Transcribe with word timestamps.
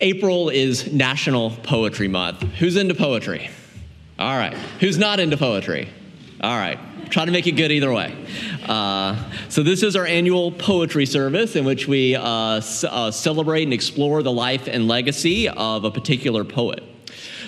April 0.00 0.50
is 0.50 0.92
National 0.92 1.50
Poetry 1.50 2.08
Month. 2.08 2.42
Who's 2.42 2.76
into 2.76 2.94
poetry? 2.94 3.50
All 4.18 4.36
right. 4.36 4.54
Who's 4.80 4.98
not 4.98 5.20
into 5.20 5.36
poetry? 5.36 5.88
All 6.42 6.56
right. 6.56 6.78
Try 7.08 7.24
to 7.24 7.30
make 7.30 7.46
it 7.46 7.52
good 7.52 7.72
either 7.72 7.92
way. 7.92 8.14
Uh, 8.66 9.16
so, 9.48 9.62
this 9.62 9.82
is 9.82 9.96
our 9.96 10.04
annual 10.04 10.50
poetry 10.52 11.06
service 11.06 11.56
in 11.56 11.64
which 11.64 11.86
we 11.86 12.14
uh, 12.14 12.60
c- 12.60 12.88
uh, 12.90 13.10
celebrate 13.10 13.62
and 13.62 13.72
explore 13.72 14.22
the 14.22 14.32
life 14.32 14.66
and 14.66 14.88
legacy 14.88 15.48
of 15.48 15.84
a 15.84 15.90
particular 15.90 16.44
poet. 16.44 16.82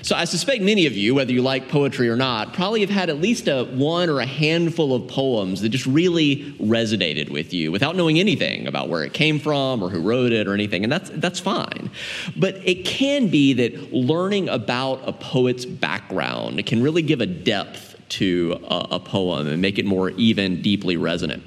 So 0.03 0.17
I 0.17 0.25
suspect 0.25 0.63
many 0.63 0.87
of 0.87 0.95
you, 0.95 1.15
whether 1.15 1.33
you 1.33 1.43
like 1.43 1.69
poetry 1.69 2.09
or 2.09 2.17
not, 2.17 2.53
probably 2.53 2.81
have 2.81 2.91
had 2.91 3.11
at 3.11 3.21
least 3.21 3.49
a 3.49 3.65
one 3.65 4.09
or 4.09 4.21
a 4.21 4.27
handful 4.27 4.95
of 4.95 5.09
poems 5.09 5.61
that 5.63 5.71
just 5.71 5.87
really 5.87 6.53
resonated 6.61 7.31
with 7.31 7.53
you 7.53 7.73
without 7.73 7.97
knowing 7.97 8.19
anything 8.19 8.67
about 8.67 8.89
where 8.89 9.05
it 9.05 9.13
came 9.13 9.39
from 9.39 9.83
or 9.83 9.91
who 9.91 10.01
wrote 10.01 10.33
it 10.33 10.47
or 10.47 10.55
anything, 10.55 10.83
and 10.83 10.93
that's 10.93 11.11
that's 11.15 11.41
fine. 11.41 11.91
But 12.37 12.57
it 12.65 12.85
can 12.85 13.29
be 13.29 13.53
that 13.55 13.93
learning 13.93 14.49
about 14.49 15.07
a 15.07 15.13
poet's 15.13 15.65
background 15.65 16.65
can 16.67 16.83
really 16.83 17.03
give 17.03 17.21
a 17.21 17.27
depth 17.27 17.97
to 18.11 18.59
a, 18.65 18.89
a 18.93 19.01
poem 19.01 19.47
and 19.47 19.61
make 19.61 19.79
it 19.79 19.85
more 19.85 20.11
even 20.11 20.63
deeply 20.63 20.97
resonant. 20.97 21.43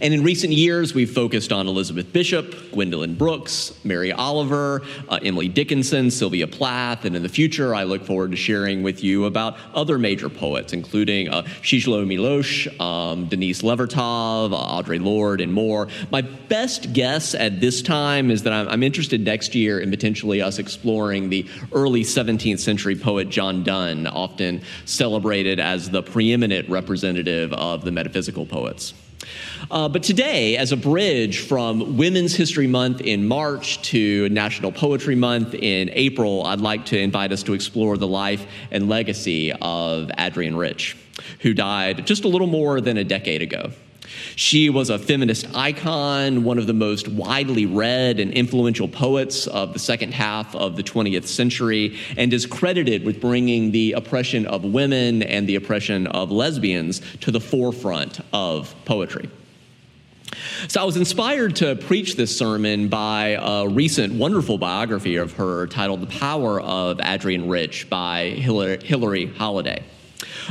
And 0.00 0.14
in 0.14 0.22
recent 0.22 0.52
years, 0.52 0.94
we've 0.94 1.10
focused 1.10 1.52
on 1.52 1.66
Elizabeth 1.66 2.12
Bishop, 2.12 2.54
Gwendolyn 2.72 3.14
Brooks, 3.14 3.78
Mary 3.84 4.12
Oliver, 4.12 4.82
uh, 5.08 5.18
Emily 5.22 5.48
Dickinson, 5.48 6.10
Sylvia 6.10 6.46
Plath, 6.46 7.04
and 7.04 7.16
in 7.16 7.22
the 7.22 7.28
future, 7.28 7.74
I 7.74 7.84
look 7.84 8.04
forward 8.04 8.30
to 8.30 8.36
sharing 8.36 8.82
with 8.82 9.02
you 9.02 9.26
about 9.26 9.56
other 9.74 9.98
major 9.98 10.28
poets, 10.28 10.72
including 10.72 11.28
uh, 11.28 11.42
Czeslaw 11.62 12.06
Milosz, 12.06 12.80
um, 12.80 13.26
Denise 13.26 13.62
Levertov, 13.62 14.52
uh, 14.52 14.82
Audre 14.82 15.02
Lorde, 15.02 15.40
and 15.40 15.52
more. 15.52 15.88
My 16.10 16.22
best 16.22 16.92
guess 16.92 17.34
at 17.34 17.60
this 17.60 17.82
time 17.82 18.30
is 18.30 18.42
that 18.44 18.52
I'm, 18.52 18.68
I'm 18.68 18.82
interested 18.82 19.20
next 19.20 19.54
year 19.54 19.80
in 19.80 19.90
potentially 19.90 20.40
us 20.42 20.58
exploring 20.58 21.28
the 21.28 21.46
early 21.72 22.02
17th 22.02 22.58
century 22.58 22.96
poet 22.96 23.28
John 23.28 23.62
Donne, 23.62 24.06
often 24.06 24.62
celebrated 24.84 25.60
as 25.60 25.90
the 25.90 26.02
preeminent 26.02 26.68
representative 26.68 27.52
of 27.52 27.84
the 27.84 27.92
metaphysical 27.92 28.46
poets. 28.46 28.94
Uh, 29.70 29.88
but 29.88 30.02
today, 30.02 30.56
as 30.56 30.72
a 30.72 30.76
bridge 30.76 31.40
from 31.40 31.96
Women's 31.96 32.34
History 32.34 32.66
Month 32.66 33.00
in 33.00 33.26
March 33.26 33.80
to 33.82 34.28
National 34.30 34.72
Poetry 34.72 35.14
Month 35.14 35.54
in 35.54 35.90
April, 35.92 36.44
I'd 36.44 36.60
like 36.60 36.86
to 36.86 36.98
invite 36.98 37.30
us 37.32 37.42
to 37.44 37.52
explore 37.52 37.96
the 37.96 38.08
life 38.08 38.46
and 38.70 38.88
legacy 38.88 39.52
of 39.52 40.10
Adrienne 40.18 40.56
Rich, 40.56 40.96
who 41.40 41.54
died 41.54 42.06
just 42.06 42.24
a 42.24 42.28
little 42.28 42.46
more 42.46 42.80
than 42.80 42.96
a 42.96 43.04
decade 43.04 43.42
ago. 43.42 43.70
She 44.36 44.70
was 44.70 44.90
a 44.90 44.98
feminist 44.98 45.46
icon, 45.54 46.44
one 46.44 46.58
of 46.58 46.66
the 46.66 46.72
most 46.72 47.08
widely 47.08 47.66
read 47.66 48.20
and 48.20 48.32
influential 48.32 48.88
poets 48.88 49.46
of 49.46 49.72
the 49.72 49.78
second 49.78 50.14
half 50.14 50.54
of 50.54 50.76
the 50.76 50.82
20th 50.82 51.26
century, 51.26 51.96
and 52.16 52.32
is 52.32 52.46
credited 52.46 53.04
with 53.04 53.20
bringing 53.20 53.70
the 53.70 53.92
oppression 53.92 54.46
of 54.46 54.64
women 54.64 55.22
and 55.22 55.48
the 55.48 55.56
oppression 55.56 56.06
of 56.08 56.30
lesbians 56.30 57.00
to 57.20 57.30
the 57.30 57.40
forefront 57.40 58.20
of 58.32 58.74
poetry. 58.84 59.28
So 60.68 60.80
I 60.80 60.84
was 60.84 60.96
inspired 60.96 61.56
to 61.56 61.74
preach 61.76 62.16
this 62.16 62.36
sermon 62.36 62.88
by 62.88 63.38
a 63.40 63.68
recent 63.68 64.14
wonderful 64.14 64.58
biography 64.58 65.16
of 65.16 65.32
her 65.32 65.66
titled 65.66 66.00
The 66.02 66.06
Power 66.06 66.60
of 66.60 67.00
Adrienne 67.00 67.48
Rich 67.48 67.90
by 67.90 68.30
Hilary 68.30 69.26
Holladay. 69.28 69.82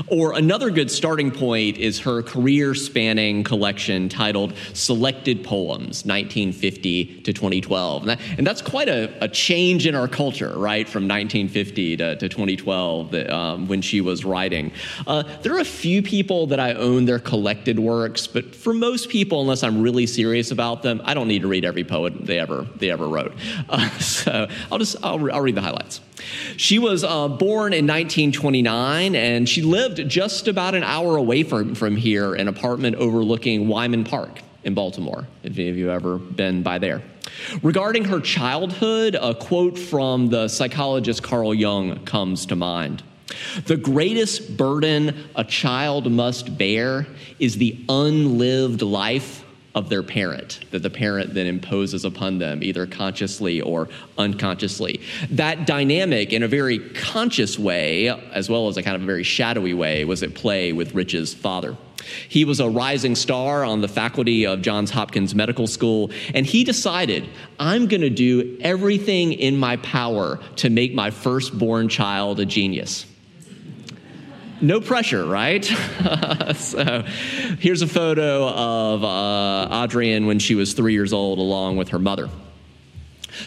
Or 0.08 0.33
another 0.33 0.69
good 0.69 0.89
starting 0.92 1.31
point 1.31 1.78
is 1.78 2.00
her 2.00 2.22
career 2.22 2.75
spanning 2.75 3.44
collection 3.44 4.09
titled 4.09 4.53
Selected 4.73 5.44
Poems, 5.44 6.05
1950 6.05 7.22
to 7.22 7.33
2012. 7.33 8.02
And, 8.03 8.09
that, 8.09 8.20
and 8.38 8.45
that's 8.45 8.61
quite 8.61 8.89
a, 8.89 9.23
a, 9.23 9.27
change 9.27 9.86
in 9.88 9.95
our 9.95 10.08
culture, 10.08 10.58
right, 10.58 10.88
from 10.88 11.03
1950 11.03 11.97
to, 11.97 12.16
to 12.17 12.30
2012 12.30 13.11
that, 13.11 13.30
um, 13.30 13.67
when 13.67 13.81
she 13.81 14.02
was 14.02 14.25
writing. 14.25 14.72
Uh, 15.08 15.23
there 15.42 15.55
are 15.55 15.60
a 15.60 15.65
few 15.65 16.02
people 16.02 16.48
that 16.48 16.60
I 16.60 16.73
own 16.73 17.05
their 17.05 17.20
collected 17.20 17.80
works, 17.80 18.27
but 18.27 18.55
for 18.55 18.73
most 18.73 19.10
people, 19.10 19.42
unless 19.42 19.64
I'm 19.64 19.81
really 19.81 20.08
serious 20.08 20.52
about 20.52 20.81
them, 20.81 21.02
I 21.05 21.14
don't 21.14 21.27
need 21.27 21.43
to 21.43 21.48
read 21.48 21.66
every 21.66 21.83
poet 21.83 22.26
they 22.26 22.39
ever, 22.39 22.67
they 22.76 22.89
ever 22.89 23.08
wrote. 23.08 23.33
Uh, 23.70 23.87
so 23.99 24.48
I'll 24.71 24.80
just, 24.80 24.95
I'll, 25.04 25.31
I'll 25.31 25.42
read 25.42 25.54
the 25.54 25.61
highlights. 25.61 26.02
She 26.58 26.80
was 26.80 27.04
uh, 27.04 27.27
born 27.27 27.73
in 27.73 27.86
1929 27.86 29.16
and 29.16 29.48
she 29.48 29.61
lived 29.61 29.89
just 29.95 30.48
about 30.48 30.76
an 30.76 30.83
hour 30.83 31.17
away 31.17 31.44
from, 31.44 31.76
from 31.76 31.95
here, 31.95 32.33
an 32.36 32.48
apartment 32.48 32.95
overlooking 32.95 33.67
Wyman 33.67 34.04
Park 34.04 34.42
in 34.64 34.73
Baltimore, 34.73 35.27
if 35.44 35.58
any 35.58 35.70
of 35.70 35.77
you 35.77 35.89
ever 35.89 36.17
been 36.17 36.64
by 36.64 36.80
there. 36.80 37.02
Regarding 37.61 38.05
her 38.05 38.20
childhood, 38.20 39.16
a 39.20 39.33
quote 39.33 39.78
from 39.78 40.30
the 40.30 40.48
psychologist 40.48 41.23
Carl 41.23 41.54
Jung 41.54 42.04
comes 42.05 42.45
to 42.48 42.55
mind. 42.55 43.04
The 43.66 43.78
greatest 43.78 44.58
burden 44.58 45.30
a 45.36 45.44
child 45.44 46.11
must 46.11 46.58
bear 46.58 47.08
is 47.38 47.58
the 47.58 47.80
unlived 47.88 48.82
life 48.82 49.45
of 49.75 49.89
their 49.89 50.03
parent 50.03 50.59
that 50.71 50.81
the 50.81 50.89
parent 50.89 51.33
then 51.33 51.45
imposes 51.45 52.05
upon 52.05 52.39
them, 52.39 52.63
either 52.63 52.85
consciously 52.85 53.61
or 53.61 53.87
unconsciously. 54.17 54.99
That 55.30 55.67
dynamic, 55.67 56.33
in 56.33 56.43
a 56.43 56.47
very 56.47 56.80
conscious 56.89 57.59
way, 57.59 58.09
as 58.09 58.49
well 58.49 58.67
as 58.67 58.77
a 58.77 58.83
kind 58.83 58.95
of 58.95 59.03
a 59.03 59.05
very 59.05 59.23
shadowy 59.23 59.73
way, 59.73 60.05
was 60.05 60.23
at 60.23 60.33
play 60.33 60.73
with 60.73 60.95
Rich's 60.95 61.33
father. 61.33 61.77
He 62.27 62.45
was 62.45 62.59
a 62.59 62.69
rising 62.69 63.15
star 63.15 63.63
on 63.63 63.81
the 63.81 63.87
faculty 63.87 64.45
of 64.45 64.61
Johns 64.61 64.89
Hopkins 64.89 65.35
Medical 65.35 65.67
School, 65.67 66.11
and 66.33 66.45
he 66.45 66.63
decided, 66.63 67.30
I'm 67.59 67.87
going 67.87 68.01
to 68.01 68.09
do 68.09 68.57
everything 68.61 69.33
in 69.33 69.57
my 69.57 69.77
power 69.77 70.39
to 70.57 70.69
make 70.69 70.93
my 70.93 71.11
firstborn 71.11 71.89
child 71.89 72.39
a 72.39 72.45
genius 72.45 73.05
no 74.61 74.81
pressure, 74.81 75.25
right? 75.25 75.64
so 76.55 77.03
here's 77.59 77.81
a 77.81 77.87
photo 77.87 78.47
of 78.47 79.03
uh, 79.03 79.83
Adrienne 79.83 80.25
when 80.25 80.39
she 80.39 80.55
was 80.55 80.73
three 80.73 80.93
years 80.93 81.14
old, 81.14 81.39
along 81.39 81.77
with 81.77 81.89
her 81.89 81.99
mother. 81.99 82.30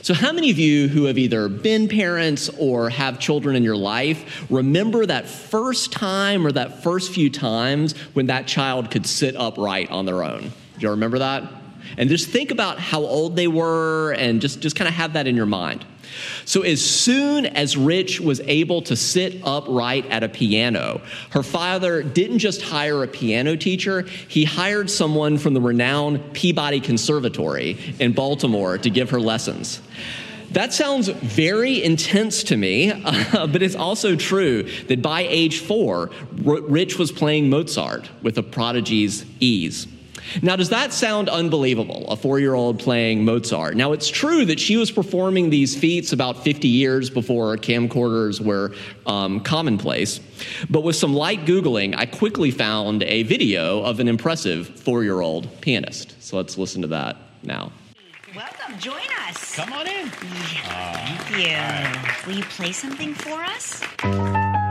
So, 0.00 0.14
how 0.14 0.32
many 0.32 0.50
of 0.50 0.58
you 0.58 0.88
who 0.88 1.04
have 1.04 1.18
either 1.18 1.48
been 1.48 1.88
parents 1.88 2.48
or 2.58 2.88
have 2.88 3.18
children 3.18 3.56
in 3.56 3.62
your 3.62 3.76
life 3.76 4.46
remember 4.50 5.04
that 5.04 5.26
first 5.26 5.92
time 5.92 6.46
or 6.46 6.52
that 6.52 6.82
first 6.82 7.12
few 7.12 7.28
times 7.28 7.96
when 8.14 8.26
that 8.26 8.46
child 8.46 8.90
could 8.90 9.06
sit 9.06 9.36
upright 9.36 9.90
on 9.90 10.06
their 10.06 10.22
own? 10.22 10.40
Do 10.40 10.80
you 10.80 10.90
remember 10.90 11.18
that? 11.18 11.44
And 11.98 12.08
just 12.08 12.30
think 12.30 12.50
about 12.50 12.78
how 12.78 13.00
old 13.00 13.36
they 13.36 13.48
were 13.48 14.12
and 14.12 14.40
just, 14.40 14.60
just 14.60 14.76
kind 14.76 14.88
of 14.88 14.94
have 14.94 15.12
that 15.12 15.26
in 15.26 15.36
your 15.36 15.46
mind. 15.46 15.84
So, 16.44 16.62
as 16.62 16.84
soon 16.84 17.46
as 17.46 17.76
Rich 17.76 18.20
was 18.20 18.40
able 18.40 18.82
to 18.82 18.96
sit 18.96 19.40
upright 19.44 20.06
at 20.06 20.22
a 20.22 20.28
piano, 20.28 21.00
her 21.30 21.42
father 21.42 22.02
didn't 22.02 22.38
just 22.38 22.62
hire 22.62 23.02
a 23.02 23.08
piano 23.08 23.56
teacher, 23.56 24.02
he 24.28 24.44
hired 24.44 24.90
someone 24.90 25.38
from 25.38 25.54
the 25.54 25.60
renowned 25.60 26.32
Peabody 26.32 26.80
Conservatory 26.80 27.78
in 27.98 28.12
Baltimore 28.12 28.78
to 28.78 28.90
give 28.90 29.10
her 29.10 29.20
lessons. 29.20 29.80
That 30.52 30.74
sounds 30.74 31.08
very 31.08 31.82
intense 31.82 32.44
to 32.44 32.56
me, 32.58 32.92
uh, 32.92 33.46
but 33.52 33.62
it's 33.62 33.74
also 33.74 34.16
true 34.16 34.64
that 34.88 35.00
by 35.00 35.22
age 35.22 35.60
four, 35.60 36.10
Rich 36.42 36.98
was 36.98 37.10
playing 37.10 37.48
Mozart 37.48 38.10
with 38.22 38.36
a 38.36 38.42
prodigy's 38.42 39.24
ease. 39.40 39.86
Now, 40.42 40.56
does 40.56 40.70
that 40.70 40.92
sound 40.92 41.28
unbelievable? 41.28 42.06
A 42.08 42.16
four 42.16 42.38
year 42.40 42.54
old 42.54 42.78
playing 42.78 43.24
Mozart. 43.24 43.76
Now, 43.76 43.92
it's 43.92 44.08
true 44.08 44.44
that 44.46 44.60
she 44.60 44.76
was 44.76 44.90
performing 44.90 45.50
these 45.50 45.76
feats 45.76 46.12
about 46.12 46.42
50 46.42 46.68
years 46.68 47.10
before 47.10 47.56
camcorders 47.56 48.40
were 48.40 48.74
um, 49.06 49.40
commonplace. 49.40 50.20
But 50.70 50.82
with 50.82 50.96
some 50.96 51.14
light 51.14 51.44
Googling, 51.44 51.94
I 51.96 52.06
quickly 52.06 52.50
found 52.50 53.02
a 53.02 53.22
video 53.24 53.82
of 53.82 54.00
an 54.00 54.08
impressive 54.08 54.68
four 54.68 55.02
year 55.02 55.20
old 55.20 55.48
pianist. 55.60 56.20
So 56.22 56.36
let's 56.36 56.58
listen 56.58 56.82
to 56.82 56.88
that 56.88 57.16
now. 57.42 57.72
Welcome, 58.34 58.78
join 58.78 59.02
us. 59.28 59.56
Come 59.56 59.72
on 59.74 59.86
in. 59.86 60.06
Yeah, 60.06 60.92
thank 60.94 61.38
you. 61.38 61.54
Right. 61.54 62.26
Will 62.26 62.36
you 62.36 62.44
play 62.44 62.72
something 62.72 63.12
for 63.14 63.42
us? 63.42 64.61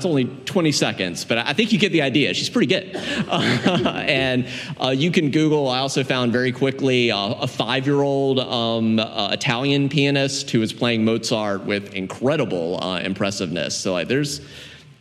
That's 0.00 0.06
only 0.06 0.24
20 0.24 0.72
seconds, 0.72 1.26
but 1.26 1.36
I 1.36 1.52
think 1.52 1.72
you 1.72 1.78
get 1.78 1.92
the 1.92 2.00
idea. 2.00 2.32
She's 2.32 2.48
pretty 2.48 2.68
good. 2.68 2.96
Uh, 3.30 4.02
and 4.06 4.46
uh, 4.82 4.88
you 4.88 5.10
can 5.10 5.30
Google, 5.30 5.68
I 5.68 5.78
also 5.80 6.02
found 6.02 6.32
very 6.32 6.52
quickly 6.52 7.10
uh, 7.10 7.34
a 7.34 7.46
five 7.46 7.86
year 7.86 8.00
old 8.00 8.40
um, 8.40 8.98
uh, 8.98 9.28
Italian 9.30 9.88
pianist 9.88 10.50
who 10.50 10.62
is 10.62 10.72
playing 10.72 11.04
Mozart 11.04 11.64
with 11.64 11.94
incredible 11.94 12.82
uh, 12.82 13.00
impressiveness. 13.00 13.76
So, 13.76 13.92
like, 13.92 14.08
there's, 14.08 14.40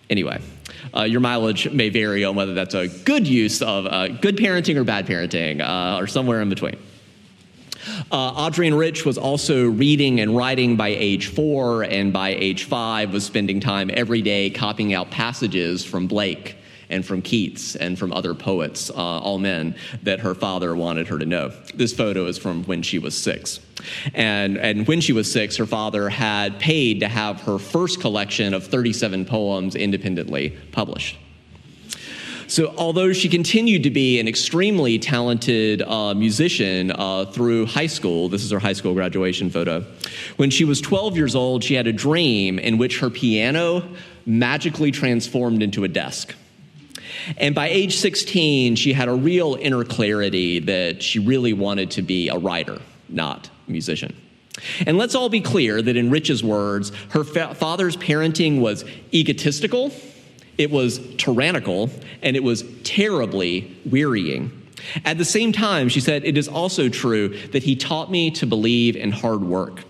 anyway. 0.10 0.42
Uh, 0.96 1.04
your 1.04 1.22
mileage 1.22 1.72
may 1.72 1.90
vary 1.90 2.26
on 2.26 2.36
whether 2.36 2.54
that's 2.54 2.76
a 2.76 2.88
good 2.88 3.26
use 3.26 3.62
of 3.62 3.86
good 4.22 4.36
parenting 4.38 4.76
or 4.76 4.84
bad 4.84 5.08
parenting, 5.08 5.62
or 6.00 6.08
somewhere 6.08 6.42
in 6.42 6.50
between. 6.50 6.78
Uh, 8.12 8.52
and 8.58 8.78
Rich 8.78 9.06
was 9.06 9.18
also 9.18 9.70
reading 9.70 10.20
and 10.20 10.36
writing 10.36 10.76
by 10.76 10.90
age 10.90 11.28
four, 11.28 11.84
and 11.84 12.12
by 12.12 12.30
age 12.30 12.64
five 12.64 13.14
was 13.14 13.24
spending 13.24 13.60
time 13.60 13.92
every 13.94 14.22
day 14.22 14.50
copying 14.50 14.94
out 14.94 15.12
passages 15.12 15.86
from 15.86 16.08
Blake 16.08 16.56
and 16.90 17.06
from 17.06 17.22
Keats 17.22 17.76
and 17.76 17.98
from 17.98 18.12
other 18.12 18.34
poets, 18.34 18.90
uh, 18.90 18.94
all 18.96 19.38
men, 19.38 19.76
that 20.04 20.20
her 20.20 20.34
father 20.34 20.76
wanted 20.76 21.08
her 21.08 21.20
to 21.20 21.26
know. 21.26 21.50
This 21.76 21.94
photo 21.94 22.26
is 22.26 22.38
from 22.38 22.64
when 22.64 22.82
she 22.82 22.98
was 22.98 23.16
six. 23.16 23.60
And, 24.14 24.58
and 24.58 24.88
when 24.88 25.00
she 25.00 25.14
was 25.14 25.32
six, 25.32 25.56
her 25.58 25.68
father 25.68 26.10
had 26.10 26.60
paid 26.60 27.00
to 27.02 27.08
have 27.08 27.42
her 27.42 27.60
first 27.60 28.02
collection 28.02 28.54
of 28.54 28.66
37 28.66 29.26
poems 29.26 29.76
independently 29.76 30.58
published. 30.72 31.18
So, 32.50 32.74
although 32.80 33.14
she 33.14 33.30
continued 33.30 33.84
to 33.84 33.92
be 33.92 34.20
an 34.20 34.28
extremely 34.28 34.98
talented 34.98 35.84
uh, 35.84 36.16
musician 36.16 36.90
uh, 36.90 37.26
through 37.26 37.68
high 37.68 37.86
school, 37.86 38.28
this 38.28 38.44
is 38.44 38.50
her 38.50 38.58
high 38.58 38.74
school 38.74 38.96
graduation 38.96 39.52
photo, 39.52 39.86
when 40.38 40.50
she 40.50 40.66
was 40.66 40.82
12 40.82 41.16
years 41.16 41.36
old, 41.36 41.64
she 41.64 41.76
had 41.76 41.86
a 41.86 41.94
dream 41.94 42.58
in 42.58 42.80
which 42.80 43.02
her 43.02 43.12
piano 43.12 43.88
magically 44.26 44.90
transformed 44.90 45.62
into 45.62 45.84
a 45.84 45.88
desk. 45.88 46.34
And 47.38 47.54
by 47.54 47.70
age 47.70 47.98
16, 47.98 48.78
she 48.78 48.94
had 48.94 49.10
a 49.10 49.14
real 49.14 49.56
inner 49.62 49.84
clarity 49.84 50.58
that 50.58 51.04
she 51.04 51.20
really 51.20 51.54
wanted 51.54 51.92
to 51.92 52.02
be 52.02 52.30
a 52.30 52.38
writer, 52.40 52.82
not 53.10 53.48
a 53.68 53.72
musician. 53.72 54.16
And 54.88 54.98
let's 54.98 55.14
all 55.14 55.30
be 55.30 55.42
clear 55.42 55.84
that, 55.84 55.96
in 55.96 56.10
Rich's 56.10 56.44
words, 56.44 56.92
her 57.10 57.24
fa- 57.24 57.54
father's 57.54 57.96
parenting 57.96 58.60
was 58.60 58.86
egotistical 59.14 59.92
it 60.60 60.70
was 60.70 61.00
tyrannical, 61.16 61.90
and 62.22 62.36
it 62.36 62.44
was 62.44 62.64
terribly 62.84 63.76
wearying. 63.86 64.52
At 65.06 65.18
the 65.18 65.26
same 65.26 65.52
time, 65.54 65.88
she 65.88 66.02
said, 66.02 66.26
it 66.26 66.38
is 66.38 66.48
also 66.48 66.90
true 66.90 67.30
that 67.48 67.64
he 67.64 67.76
taught 67.76 68.12
me 68.12 68.30
to 68.32 68.46
believe 68.46 68.96
in 68.96 69.12
hard 69.12 69.42
work 69.42 69.84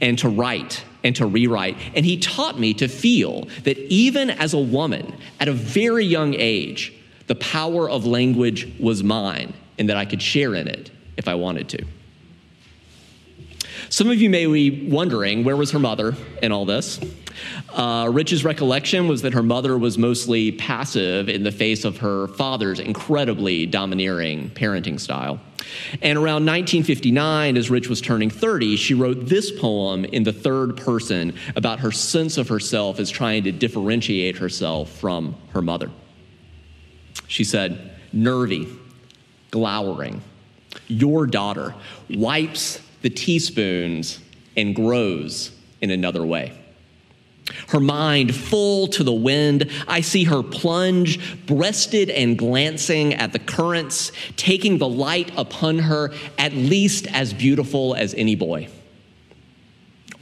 and 0.00 0.18
to 0.18 0.28
write 0.28 0.84
and 1.02 1.16
to 1.16 1.26
rewrite. 1.26 1.78
And 1.94 2.04
he 2.04 2.18
taught 2.18 2.58
me 2.58 2.74
to 2.74 2.88
feel 2.88 3.48
that 3.64 3.78
even 3.78 4.30
as 4.30 4.52
a 4.52 4.58
woman 4.58 5.16
at 5.40 5.48
a 5.48 5.52
very 5.52 6.04
young 6.04 6.34
age, 6.34 6.92
the 7.26 7.34
power 7.34 7.88
of 7.88 8.04
language 8.04 8.70
was 8.78 9.02
mine 9.02 9.54
and 9.78 9.88
that 9.88 9.96
I 9.96 10.04
could 10.04 10.20
share 10.20 10.54
in 10.54 10.68
it 10.68 10.90
if 11.16 11.26
I 11.26 11.34
wanted 11.34 11.70
to. 11.70 11.84
Some 13.88 14.10
of 14.10 14.20
you 14.20 14.28
may 14.28 14.46
be 14.46 14.88
wondering 14.90 15.44
where 15.44 15.56
was 15.56 15.70
her 15.70 15.78
mother 15.78 16.14
in 16.42 16.52
all 16.52 16.66
this? 16.66 17.00
Uh, 17.72 18.08
Rich's 18.10 18.44
recollection 18.44 19.08
was 19.08 19.22
that 19.22 19.34
her 19.34 19.42
mother 19.42 19.76
was 19.76 19.98
mostly 19.98 20.52
passive 20.52 21.28
in 21.28 21.42
the 21.42 21.52
face 21.52 21.84
of 21.84 21.98
her 21.98 22.28
father's 22.28 22.78
incredibly 22.78 23.66
domineering 23.66 24.50
parenting 24.50 24.98
style. 24.98 25.40
And 26.00 26.16
around 26.16 26.46
1959, 26.46 27.56
as 27.56 27.70
Rich 27.70 27.88
was 27.88 28.00
turning 28.00 28.30
30, 28.30 28.76
she 28.76 28.94
wrote 28.94 29.26
this 29.26 29.50
poem 29.50 30.04
in 30.04 30.22
the 30.22 30.32
third 30.32 30.76
person 30.76 31.34
about 31.56 31.80
her 31.80 31.90
sense 31.90 32.38
of 32.38 32.48
herself 32.48 33.00
as 33.00 33.10
trying 33.10 33.44
to 33.44 33.52
differentiate 33.52 34.36
herself 34.36 34.90
from 34.90 35.36
her 35.50 35.62
mother. 35.62 35.90
She 37.26 37.44
said, 37.44 37.92
Nervy, 38.12 38.68
glowering, 39.50 40.22
your 40.86 41.26
daughter 41.26 41.74
wipes 42.08 42.80
the 43.02 43.10
teaspoons 43.10 44.20
and 44.56 44.74
grows 44.74 45.50
in 45.80 45.90
another 45.90 46.24
way. 46.24 46.52
Her 47.68 47.80
mind 47.80 48.34
full 48.34 48.88
to 48.88 49.04
the 49.04 49.12
wind, 49.12 49.70
I 49.86 50.00
see 50.00 50.24
her 50.24 50.42
plunge, 50.42 51.46
breasted 51.46 52.10
and 52.10 52.36
glancing 52.36 53.14
at 53.14 53.32
the 53.32 53.38
currents, 53.38 54.12
taking 54.36 54.78
the 54.78 54.88
light 54.88 55.30
upon 55.36 55.78
her, 55.78 56.12
at 56.38 56.52
least 56.52 57.06
as 57.08 57.32
beautiful 57.32 57.94
as 57.94 58.14
any 58.14 58.34
boy 58.34 58.68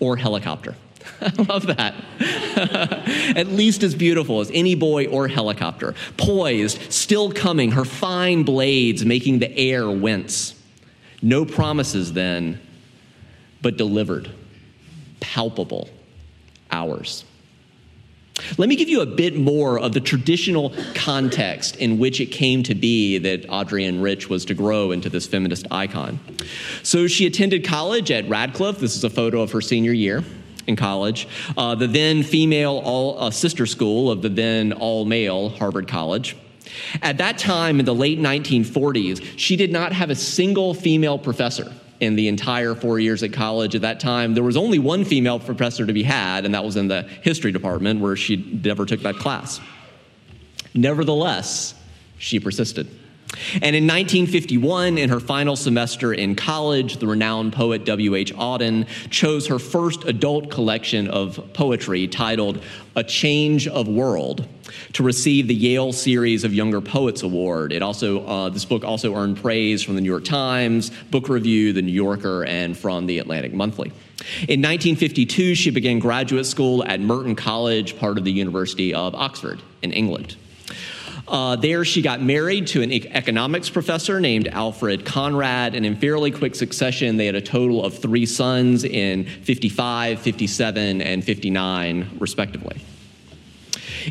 or 0.01 0.17
helicopter. 0.17 0.75
I 1.21 1.43
love 1.43 1.67
that. 1.67 1.95
At 3.37 3.49
least 3.49 3.83
as 3.83 3.95
beautiful 3.95 4.41
as 4.41 4.51
any 4.53 4.75
boy 4.75 5.07
or 5.07 5.29
helicopter. 5.29 5.95
Poised, 6.17 6.93
still 6.93 7.31
coming, 7.31 7.73
her 7.73 7.85
fine 7.85 8.43
blades 8.43 9.05
making 9.05 9.39
the 9.39 9.57
air 9.57 9.91
wince. 9.91 10.55
No 11.23 11.45
promises 11.45 12.13
then, 12.13 12.61
but 13.63 13.77
delivered, 13.77 14.31
palpable, 15.21 15.89
ours. 16.75 17.25
Let 18.59 18.69
me 18.69 18.75
give 18.75 18.89
you 18.89 19.01
a 19.01 19.07
bit 19.07 19.37
more 19.37 19.79
of 19.79 19.93
the 19.93 20.01
traditional 20.01 20.75
context 20.95 21.77
in 21.77 21.99
which 21.99 22.21
it 22.21 22.27
came 22.27 22.65
to 22.65 22.75
be 22.75 23.19
that 23.19 23.49
Adrienne 23.49 24.01
Rich 24.01 24.29
was 24.29 24.45
to 24.47 24.55
grow 24.55 24.91
into 24.91 25.09
this 25.09 25.25
feminist 25.25 25.69
icon. 25.71 26.19
So 26.83 27.07
she 27.07 27.27
attended 27.27 27.65
college 27.65 28.11
at 28.11 28.29
Radcliffe. 28.29 28.79
This 28.79 28.97
is 28.97 29.05
a 29.05 29.11
photo 29.11 29.41
of 29.41 29.53
her 29.53 29.61
senior 29.61 29.93
year 29.93 30.25
in 30.67 30.75
college, 30.75 31.29
uh, 31.57 31.75
the 31.75 31.87
then 31.87 32.23
female 32.23 32.81
all, 32.85 33.23
uh, 33.23 33.31
sister 33.31 33.67
school 33.67 34.11
of 34.11 34.23
the 34.23 34.31
then 34.31 34.73
all 34.73 35.05
male 35.05 35.51
Harvard 35.51 35.87
College. 35.87 36.37
At 37.03 37.19
that 37.19 37.39
time, 37.39 37.79
in 37.79 37.87
the 37.87 37.95
late 37.95 38.19
1940s, 38.19 39.23
she 39.37 39.57
did 39.57 39.71
not 39.71 39.93
have 39.93 40.11
a 40.11 40.15
single 40.15 40.75
female 40.75 41.19
professor 41.19 41.73
in 42.05 42.17
the 42.17 42.29
entire 42.29 42.75
four 42.75 42.99
years 42.99 43.23
at 43.23 43.33
college. 43.33 43.75
At 43.75 43.83
that 43.83 44.01
time, 44.01 44.35
there 44.35 44.45
was 44.45 44.57
only 44.57 44.79
one 44.79 45.05
female 45.05 45.39
professor 45.39 45.87
to 45.87 45.93
be 45.93 46.03
had, 46.03 46.45
and 46.45 46.55
that 46.55 46.65
was 46.65 46.77
in 46.77 46.89
the 46.89 47.03
history 47.03 47.53
department 47.53 48.01
where 48.01 48.17
she 48.17 48.37
never 48.37 48.87
took 48.87 49.01
that 49.01 49.17
class. 49.17 49.61
Nevertheless, 50.75 51.75
she 52.19 52.41
persisted. 52.41 52.87
And 53.55 53.75
in 53.75 53.85
1951, 53.85 54.99
in 54.99 55.09
her 55.09 55.21
final 55.21 55.57
semester 55.57 56.13
in 56.13 56.37
college, 56.37 56.99
the 56.99 57.07
renowned 57.07 57.53
poet 57.53 57.85
W.H. 57.85 58.33
Auden 58.35 58.87
chose 59.11 59.47
her 59.49 59.59
first 59.59 60.05
adult 60.05 60.51
collection 60.51 61.09
of 61.09 61.53
poetry 61.53 62.07
titled 62.07 62.63
A 62.95 63.03
Change 63.03 63.67
of 63.67 63.89
World 63.89 64.47
to 64.95 65.03
receive 65.03 65.49
the 65.49 65.55
Yale 65.55 65.93
Series 65.93 66.45
of 66.45 66.55
Younger 66.55 66.81
Poets 66.81 67.23
Award. 67.23 67.73
It 67.73 67.83
also, 67.83 68.27
uh, 68.27 68.49
this 68.49 68.65
book 68.65 68.85
also 68.85 69.15
earned 69.15 69.37
praise 69.39 69.83
from 69.83 69.95
the 69.95 70.01
New 70.01 70.11
York 70.11 70.25
Times, 70.25 70.91
Book 71.11 71.29
Review, 71.29 71.73
The 71.73 71.83
New 71.83 71.93
Yorker, 71.93 72.45
and 72.45 72.77
from 72.77 73.07
the 73.07 73.19
Atlantic 73.19 73.53
Monthly. 73.53 73.93
In 74.49 74.61
1952, 74.63 75.55
she 75.55 75.71
began 75.71 75.99
graduate 75.99 76.47
school 76.47 76.85
at 76.85 77.01
Merton 77.01 77.35
College, 77.35 77.99
part 77.99 78.19
of 78.19 78.25
the 78.25 78.33
University 78.33 78.95
of 78.95 79.15
Oxford 79.15 79.61
in 79.83 79.93
England. 79.93 80.37
Uh, 81.27 81.57
there, 81.57 81.85
she 81.85 82.03
got 82.03 82.21
married 82.21 82.67
to 82.67 82.83
an 82.83 82.93
economics 82.93 83.71
professor 83.71 84.21
named 84.21 84.47
Alfred 84.49 85.07
Conrad, 85.07 85.75
and 85.75 85.87
in 85.87 85.97
fairly 85.97 86.31
quick 86.31 86.55
succession, 86.55 87.17
they 87.17 87.27
had 87.27 87.35
a 87.35 87.41
total 87.41 87.85
of 87.85 87.97
three 87.97 88.27
sons 88.27 88.85
in 88.85 89.25
55, 89.25 90.21
57, 90.21 91.01
and 91.01 91.25
59, 91.25 92.19
respectively. 92.19 92.81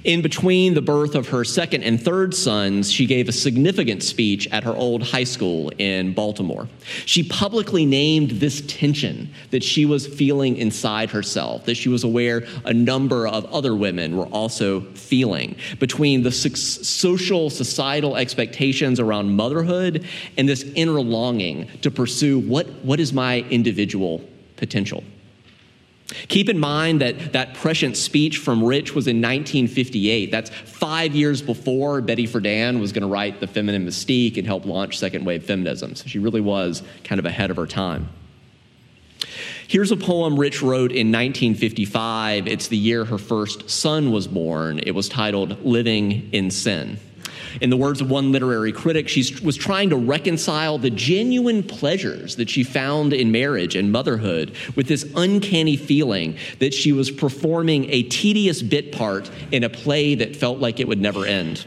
In 0.04 0.22
between 0.22 0.74
the 0.74 0.82
birth 0.82 1.16
of 1.16 1.30
her 1.30 1.44
second 1.44 1.84
and 1.84 2.02
third 2.02 2.34
sons, 2.34 2.92
she 2.92 3.06
gave 3.06 3.30
a 3.30 3.32
significant 3.32 4.04
speech 4.04 4.48
at 4.52 4.64
her 4.64 4.76
old 4.76 5.04
high 5.04 5.24
school 5.24 5.72
in 5.78 6.14
Baltimore. 6.14 6.68
She 7.06 7.24
publicly 7.24 7.86
named 7.86 8.32
this 8.32 8.62
tension 8.68 9.30
that 9.52 9.64
she 9.64 9.86
was 9.86 10.08
feeling 10.08 10.58
inside 10.58 11.12
herself, 11.12 11.66
that 11.66 11.76
she 11.76 11.90
was 11.90 12.04
aware 12.04 12.46
a 12.66 12.74
number 12.74 13.28
of 13.28 13.46
other 13.46 13.76
women 13.76 14.18
were 14.18 14.28
also 14.28 14.82
feeling 14.94 15.56
between 15.80 16.24
the 16.24 16.32
social, 16.32 17.50
societal 17.50 18.16
expectations 18.16 19.00
around 19.00 19.36
motherhood 19.36 20.06
and 20.38 20.50
this 20.50 20.64
inner 20.76 21.02
longing 21.02 21.70
to 21.82 21.92
pursue 21.92 22.40
what, 22.40 22.68
what 22.84 23.00
is 23.00 23.14
my 23.14 23.42
individual 23.50 24.22
potential. 24.56 25.04
Keep 26.28 26.50
in 26.50 26.60
mind 26.60 27.02
that 27.02 27.34
that 27.34 27.56
prescient 27.56 27.98
speech 27.98 28.38
from 28.38 28.64
Rich 28.64 28.94
was 28.94 29.08
in 29.08 29.18
1958. 29.18 30.32
That's 30.32 30.50
five 30.50 31.16
years 31.16 31.42
before 31.42 32.02
Betty 32.02 32.28
Friedan 32.28 32.80
was 32.80 32.92
going 32.92 33.02
to 33.02 33.08
write 33.08 33.40
The 33.40 33.48
Feminine 33.48 33.86
Mystique 33.86 34.38
and 34.38 34.46
help 34.46 34.66
launch 34.66 34.98
second 34.98 35.26
wave 35.26 35.46
feminism. 35.46 35.96
So 35.96 36.08
she 36.08 36.20
really 36.20 36.42
was 36.42 36.84
kind 37.04 37.20
of 37.20 37.26
ahead 37.26 37.52
of 37.52 37.58
her 37.58 37.68
time. 37.68 38.10
Here's 39.68 39.92
a 39.92 39.98
poem 39.98 40.38
Rich 40.38 40.62
wrote 40.62 40.92
in 40.92 41.12
1955. 41.12 42.48
It's 42.48 42.68
the 42.68 42.78
year 42.78 43.06
her 43.06 43.18
first 43.18 43.70
son 43.70 44.12
was 44.12 44.28
born. 44.28 44.80
It 44.80 44.92
was 44.92 45.08
titled 45.10 45.66
Living 45.66 46.30
in 46.32 46.52
Sin. 46.52 47.00
In 47.62 47.70
the 47.70 47.78
words 47.78 48.02
of 48.02 48.10
one 48.10 48.32
literary 48.32 48.72
critic, 48.72 49.08
she 49.08 49.36
was 49.44 49.56
trying 49.56 49.90
to 49.90 49.96
reconcile 49.96 50.78
the 50.78 50.90
genuine 50.90 51.64
pleasures 51.64 52.36
that 52.38 52.50
she 52.50 52.64
found 52.64 53.14
in 53.14 53.32
marriage 53.32 53.76
and 53.76 53.92
motherhood 53.92 54.56
with 54.76 54.88
this 54.88 55.10
uncanny 55.16 55.76
feeling 55.76 56.38
that 56.60 56.74
she 56.74 56.92
was 56.92 57.12
performing 57.12 57.90
a 57.90 58.04
tedious 58.04 58.62
bit 58.62 58.92
part 58.92 59.30
in 59.52 59.64
a 59.64 59.70
play 59.70 60.16
that 60.16 60.36
felt 60.36 60.60
like 60.60 60.80
it 60.80 60.88
would 60.88 61.02
never 61.02 61.26
end. 61.26 61.66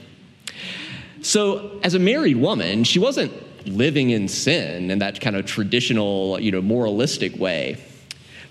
So, 1.23 1.81
as 1.83 1.95
a 1.95 1.99
married 1.99 2.37
woman, 2.37 2.85
she 2.85 2.99
wasn't 2.99 3.33
living 3.67 4.11
in 4.11 4.29
sin 4.29 4.91
in 4.91 5.01
that 5.01 5.21
kind 5.21 5.35
of 5.37 5.45
traditional, 5.45 6.39
you 6.41 6.53
know, 6.53 6.63
moralistic 6.63 7.37
way. 7.37 7.83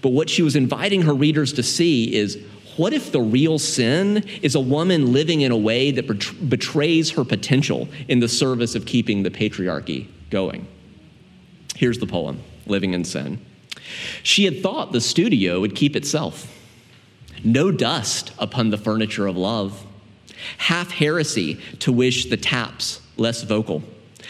But 0.02 0.10
what 0.10 0.30
she 0.30 0.42
was 0.42 0.56
inviting 0.56 1.04
her 1.04 1.14
readers 1.14 1.54
to 1.54 1.64
see 1.64 2.14
is 2.14 2.38
what 2.78 2.94
if 2.94 3.12
the 3.12 3.22
real 3.22 3.58
sin 3.58 4.26
is 4.42 4.56
a 4.56 4.60
woman 4.60 5.14
living 5.14 5.42
in 5.42 5.52
a 5.52 5.58
way 5.58 5.92
that 5.92 6.08
betrays 6.50 7.12
her 7.12 7.24
potential 7.24 7.88
in 8.08 8.20
the 8.20 8.28
service 8.28 8.76
of 8.76 8.86
keeping 8.86 9.24
the 9.24 9.30
patriarchy 9.30 10.08
going? 10.30 10.68
Here's 11.76 12.00
the 12.00 12.08
poem 12.08 12.42
living 12.66 12.94
in 12.94 13.06
sin. 13.06 13.40
She 14.24 14.46
had 14.46 14.62
thought 14.62 14.92
the 14.92 15.02
studio 15.02 15.62
would 15.62 15.76
keep 15.76 15.96
itself. 15.96 16.52
No 17.44 17.72
dust 17.72 18.32
upon 18.40 18.72
the 18.72 18.78
furniture 18.78 19.28
of 19.28 19.38
love. 19.38 19.86
Half 20.58 20.92
heresy 20.92 21.60
to 21.80 21.92
wish 21.92 22.30
the 22.30 22.38
taps 22.38 23.02
less 23.18 23.44
vocal, 23.44 23.84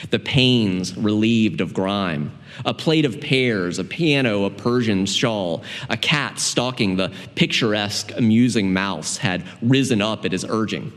the 0.09 0.19
panes 0.19 0.95
relieved 0.97 1.61
of 1.61 1.73
grime, 1.73 2.31
a 2.63 2.73
plate 2.73 3.05
of 3.05 3.19
pears, 3.19 3.79
a 3.79 3.83
piano, 3.83 4.45
a 4.45 4.49
Persian 4.49 5.05
shawl, 5.05 5.63
a 5.89 5.97
cat 5.97 6.39
stalking 6.39 6.95
the 6.95 7.11
picturesque, 7.35 8.11
amusing 8.15 8.71
mouse 8.71 9.17
had 9.17 9.43
risen 9.61 10.01
up 10.01 10.25
at 10.25 10.31
his 10.31 10.45
urging. 10.47 10.93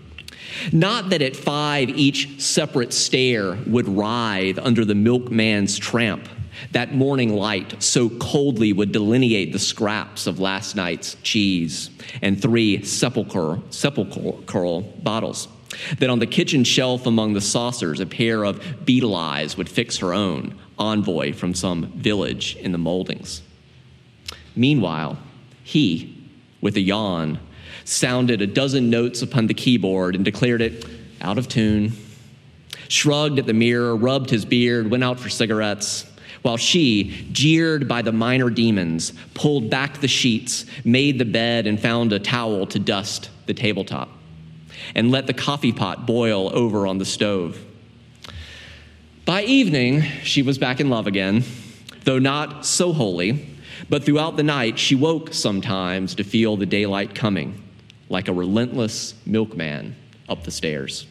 Not 0.73 1.11
that 1.11 1.23
at 1.23 1.37
five 1.37 1.91
each 1.91 2.41
separate 2.41 2.93
stair 2.93 3.59
would 3.67 3.89
writhe 3.89 4.59
under 4.59 4.85
the 4.85 4.95
milkman's 4.95 5.79
tramp. 5.79 6.29
That 6.73 6.95
morning 6.95 7.35
light 7.35 7.83
so 7.83 8.09
coldly 8.09 8.73
would 8.73 8.91
delineate 8.91 9.53
the 9.53 9.59
scraps 9.59 10.27
of 10.27 10.41
last 10.41 10.75
night's 10.75 11.17
cheese 11.23 11.91
and 12.21 12.41
three 12.41 12.83
sepulchral, 12.83 13.63
sepulchral 13.71 14.83
bottles. 15.03 15.49
That 15.99 16.11
on 16.11 16.19
the 16.19 16.27
kitchen 16.27 16.65
shelf 16.65 17.07
among 17.07 17.35
the 17.35 17.41
saucers, 17.41 18.01
a 18.01 18.07
pair 18.07 18.43
of 18.45 18.85
beetle 18.85 19.15
eyes 19.15 19.57
would 19.57 19.69
fix 19.69 19.99
her 19.99 20.13
own 20.13 20.59
envoy 20.79 21.33
from 21.33 21.55
some 21.55 21.87
village 21.93 22.57
in 22.57 22.73
the 22.73 22.79
moldings. 22.79 23.43
Meanwhile, 24.55 25.19
he, 25.63 26.17
with 26.61 26.77
a 26.77 26.81
yawn, 26.81 27.39
sounded 27.85 28.43
a 28.43 28.47
dozen 28.47 28.91
notes 28.91 29.23
upon 29.23 29.47
the 29.47 29.55
keyboard 29.55 30.15
and 30.15 30.25
declared 30.25 30.61
it 30.61 30.85
out 31.21 31.39
of 31.39 31.49
tune, 31.49 31.93
shrugged 32.89 33.39
at 33.39 33.47
the 33.47 33.53
mirror, 33.53 33.97
rubbed 33.97 34.31
his 34.31 34.45
beard, 34.45 34.91
went 34.91 35.05
out 35.05 35.19
for 35.19 35.29
cigarettes, 35.29 36.05
while 36.43 36.57
she, 36.57 37.29
jeered 37.33 37.89
by 37.89 38.03
the 38.03 38.13
minor 38.13 38.51
demons, 38.51 39.13
pulled 39.35 39.69
back 39.71 40.01
the 40.01 40.09
sheets, 40.09 40.65
made 40.85 41.19
the 41.19 41.25
bed, 41.25 41.67
and 41.67 41.81
found 41.81 42.13
a 42.13 42.19
towel 42.19 42.67
to 42.67 42.79
dust 42.79 43.31
the 43.47 43.55
tabletop, 43.55 44.09
and 44.95 45.11
let 45.11 45.27
the 45.27 45.35
coffee 45.35 45.73
pot 45.73 46.07
boil 46.07 46.51
over 46.55 46.87
on 46.87 46.99
the 46.99 47.05
stove. 47.05 47.59
By 49.29 49.43
evening, 49.43 50.01
she 50.23 50.41
was 50.41 50.57
back 50.57 50.81
in 50.81 50.89
love 50.89 51.07
again, 51.07 51.45
though 52.05 52.19
not 52.19 52.65
so 52.65 52.95
wholly, 52.95 53.59
but 53.91 54.03
throughout 54.03 54.39
the 54.39 54.43
night, 54.43 54.79
she 54.79 54.95
woke 54.95 55.35
sometimes 55.35 56.15
to 56.15 56.25
feel 56.25 56.57
the 56.57 56.65
daylight 56.65 57.15
coming 57.15 57.63
like 58.09 58.29
a 58.29 58.33
relentless 58.33 59.13
milkman 59.27 59.97
up 60.31 60.45
the 60.45 60.51
stairs. 60.51 61.07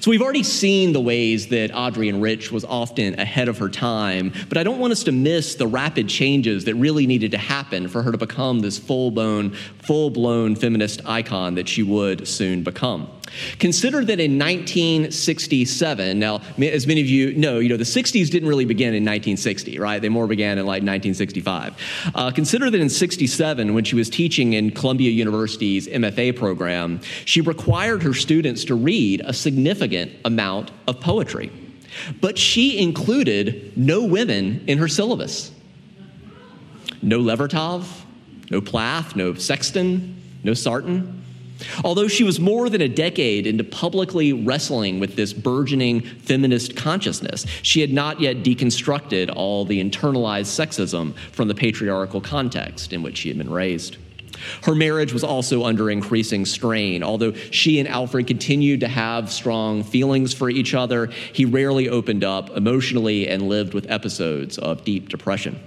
So, 0.00 0.12
we've 0.12 0.22
already 0.22 0.44
seen 0.44 0.92
the 0.92 1.00
ways 1.00 1.48
that 1.48 1.72
Adrienne 1.72 2.20
Rich 2.20 2.52
was 2.52 2.64
often 2.64 3.18
ahead 3.18 3.48
of 3.48 3.58
her 3.58 3.68
time, 3.68 4.32
but 4.48 4.56
I 4.56 4.62
don't 4.62 4.78
want 4.78 4.92
us 4.92 5.02
to 5.02 5.12
miss 5.12 5.56
the 5.56 5.66
rapid 5.66 6.08
changes 6.08 6.66
that 6.66 6.76
really 6.76 7.08
needed 7.08 7.32
to 7.32 7.38
happen 7.38 7.88
for 7.88 8.04
her 8.04 8.12
to 8.12 8.18
become 8.18 8.60
this 8.60 8.78
full 8.78 9.10
blown, 9.10 9.50
full 9.82 10.08
blown 10.08 10.54
feminist 10.54 11.00
icon 11.04 11.56
that 11.56 11.68
she 11.68 11.82
would 11.82 12.28
soon 12.28 12.62
become. 12.62 13.08
Consider 13.58 14.04
that 14.04 14.20
in 14.20 14.38
1967, 14.38 16.18
now, 16.18 16.40
as 16.58 16.86
many 16.86 17.00
of 17.00 17.06
you 17.06 17.34
know, 17.34 17.58
you 17.58 17.68
know, 17.68 17.76
the 17.76 17.84
60s 17.84 18.30
didn't 18.30 18.48
really 18.48 18.64
begin 18.64 18.88
in 18.88 19.02
1960, 19.04 19.78
right? 19.78 20.00
They 20.00 20.08
more 20.08 20.26
began 20.26 20.58
in 20.58 20.66
like 20.66 20.82
1965. 20.82 22.12
Uh, 22.14 22.30
consider 22.30 22.70
that 22.70 22.80
in 22.80 22.88
67, 22.88 23.74
when 23.74 23.84
she 23.84 23.96
was 23.96 24.10
teaching 24.10 24.52
in 24.52 24.70
Columbia 24.70 25.10
University's 25.10 25.86
MFA 25.88 26.36
program, 26.36 27.00
she 27.24 27.40
required 27.40 28.02
her 28.02 28.14
students 28.14 28.64
to 28.64 28.74
read 28.74 29.22
a 29.24 29.32
significant 29.32 30.12
amount 30.24 30.70
of 30.86 31.00
poetry. 31.00 31.50
But 32.20 32.38
she 32.38 32.78
included 32.78 33.76
no 33.76 34.04
women 34.04 34.64
in 34.66 34.78
her 34.78 34.88
syllabus. 34.88 35.52
No 37.02 37.20
Levertov, 37.20 37.86
no 38.50 38.60
Plath, 38.60 39.14
no 39.14 39.34
Sexton, 39.34 40.20
no 40.42 40.54
Sarton. 40.54 41.22
Although 41.84 42.08
she 42.08 42.24
was 42.24 42.40
more 42.40 42.68
than 42.68 42.80
a 42.80 42.88
decade 42.88 43.46
into 43.46 43.64
publicly 43.64 44.32
wrestling 44.32 45.00
with 45.00 45.16
this 45.16 45.32
burgeoning 45.32 46.00
feminist 46.00 46.76
consciousness, 46.76 47.46
she 47.62 47.80
had 47.80 47.92
not 47.92 48.20
yet 48.20 48.38
deconstructed 48.38 49.32
all 49.34 49.64
the 49.64 49.82
internalized 49.82 50.46
sexism 50.46 51.14
from 51.32 51.48
the 51.48 51.54
patriarchal 51.54 52.20
context 52.20 52.92
in 52.92 53.02
which 53.02 53.18
she 53.18 53.28
had 53.28 53.38
been 53.38 53.50
raised. 53.50 53.96
Her 54.64 54.74
marriage 54.74 55.12
was 55.12 55.24
also 55.24 55.64
under 55.64 55.90
increasing 55.90 56.44
strain. 56.44 57.02
Although 57.02 57.32
she 57.32 57.78
and 57.78 57.88
Alfred 57.88 58.26
continued 58.26 58.80
to 58.80 58.88
have 58.88 59.32
strong 59.32 59.84
feelings 59.84 60.34
for 60.34 60.50
each 60.50 60.74
other, 60.74 61.06
he 61.32 61.44
rarely 61.44 61.88
opened 61.88 62.24
up 62.24 62.50
emotionally 62.56 63.28
and 63.28 63.48
lived 63.48 63.74
with 63.74 63.90
episodes 63.90 64.58
of 64.58 64.84
deep 64.84 65.08
depression. 65.08 65.58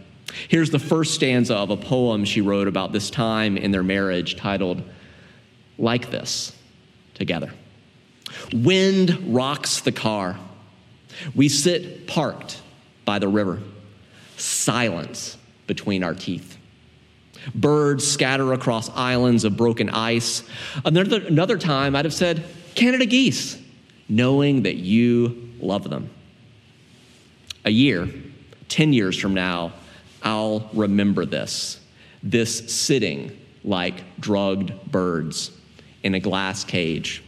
Here's 0.50 0.70
the 0.70 0.80
first 0.80 1.14
stanza 1.14 1.56
of 1.56 1.70
a 1.70 1.78
poem 1.78 2.26
she 2.26 2.42
wrote 2.42 2.68
about 2.68 2.92
this 2.92 3.10
time 3.10 3.58
in 3.58 3.72
their 3.72 3.84
marriage 3.84 4.36
titled 4.36 4.84
like 5.78 6.10
this 6.10 6.56
together. 7.14 7.52
Wind 8.54 9.34
rocks 9.34 9.82
the 9.82 9.92
car. 9.92 10.38
We 11.36 11.50
sit 11.50 12.08
parked 12.08 12.62
by 13.06 13.20
the 13.20 13.28
river, 13.28 13.60
silence 14.38 15.38
between 15.66 16.04
our 16.04 16.14
teeth. 16.14 16.58
Birds 17.56 18.06
scatter 18.06 18.54
across 18.54 18.90
islands 18.90 19.46
of 19.46 19.56
broken 19.56 19.90
ice. 19.90 20.44
Another, 20.84 21.26
another 21.26 21.58
time, 21.58 21.96
I'd 21.96 22.06
have 22.06 22.14
said, 22.14 22.44
Canada 22.76 23.06
geese, 23.06 23.58
knowing 24.10 24.64
that 24.64 24.76
you 24.76 25.54
love 25.60 25.90
them. 25.90 26.10
A 27.64 27.70
year, 27.70 28.10
10 28.70 28.94
years 28.94 29.18
from 29.18 29.34
now, 29.34 29.74
I'll 30.24 30.70
remember 30.74 31.26
this 31.26 31.80
this 32.24 32.74
sitting 32.74 33.38
like 33.64 34.20
drugged 34.20 34.74
birds 34.92 35.52
in 36.04 36.16
a 36.16 36.20
glass 36.20 36.64
cage. 36.64 37.24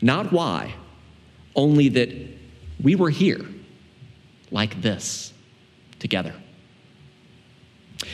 Not 0.00 0.32
why, 0.32 0.74
only 1.54 1.88
that 1.90 2.10
we 2.82 2.94
were 2.94 3.10
here 3.10 3.44
like 4.50 4.80
this 4.82 5.32
together. 5.98 6.34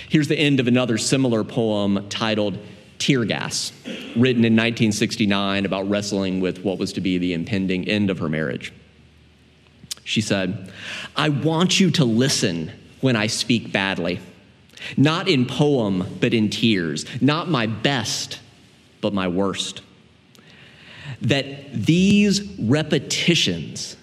Here's 0.09 0.29
the 0.29 0.39
end 0.39 0.61
of 0.61 0.69
another 0.69 0.99
similar 0.99 1.45
poem 1.45 2.07
titled 2.09 2.59
Tear 2.99 3.25
Gas, 3.25 3.73
written 4.17 4.45
in 4.45 4.55
1969 4.55 5.67
about 5.67 5.89
wrestling 5.89 6.41
with 6.41 6.62
what 6.62 6.79
was 6.79 6.93
to 6.93 7.01
be 7.01 7.19
the 7.19 7.33
impending 7.33 7.89
end 7.89 8.11
of 8.11 8.19
her 8.21 8.29
marriage. 8.29 8.73
She 10.05 10.21
said, 10.21 10.71
I 11.17 11.29
want 11.29 11.81
you 11.81 11.91
to 11.93 12.05
listen 12.05 12.71
when 13.01 13.17
I 13.17 13.27
speak 13.27 13.73
badly, 13.73 14.21
not 14.97 15.29
in 15.29 15.47
poem, 15.47 16.19
but 16.21 16.33
in 16.33 16.51
tears, 16.51 17.05
not 17.21 17.49
my 17.49 17.67
best, 17.67 18.39
but 19.02 19.12
my 19.12 19.28
worst. 19.28 19.82
That 21.21 21.71
these 21.75 22.59
repetitions, 22.59 23.99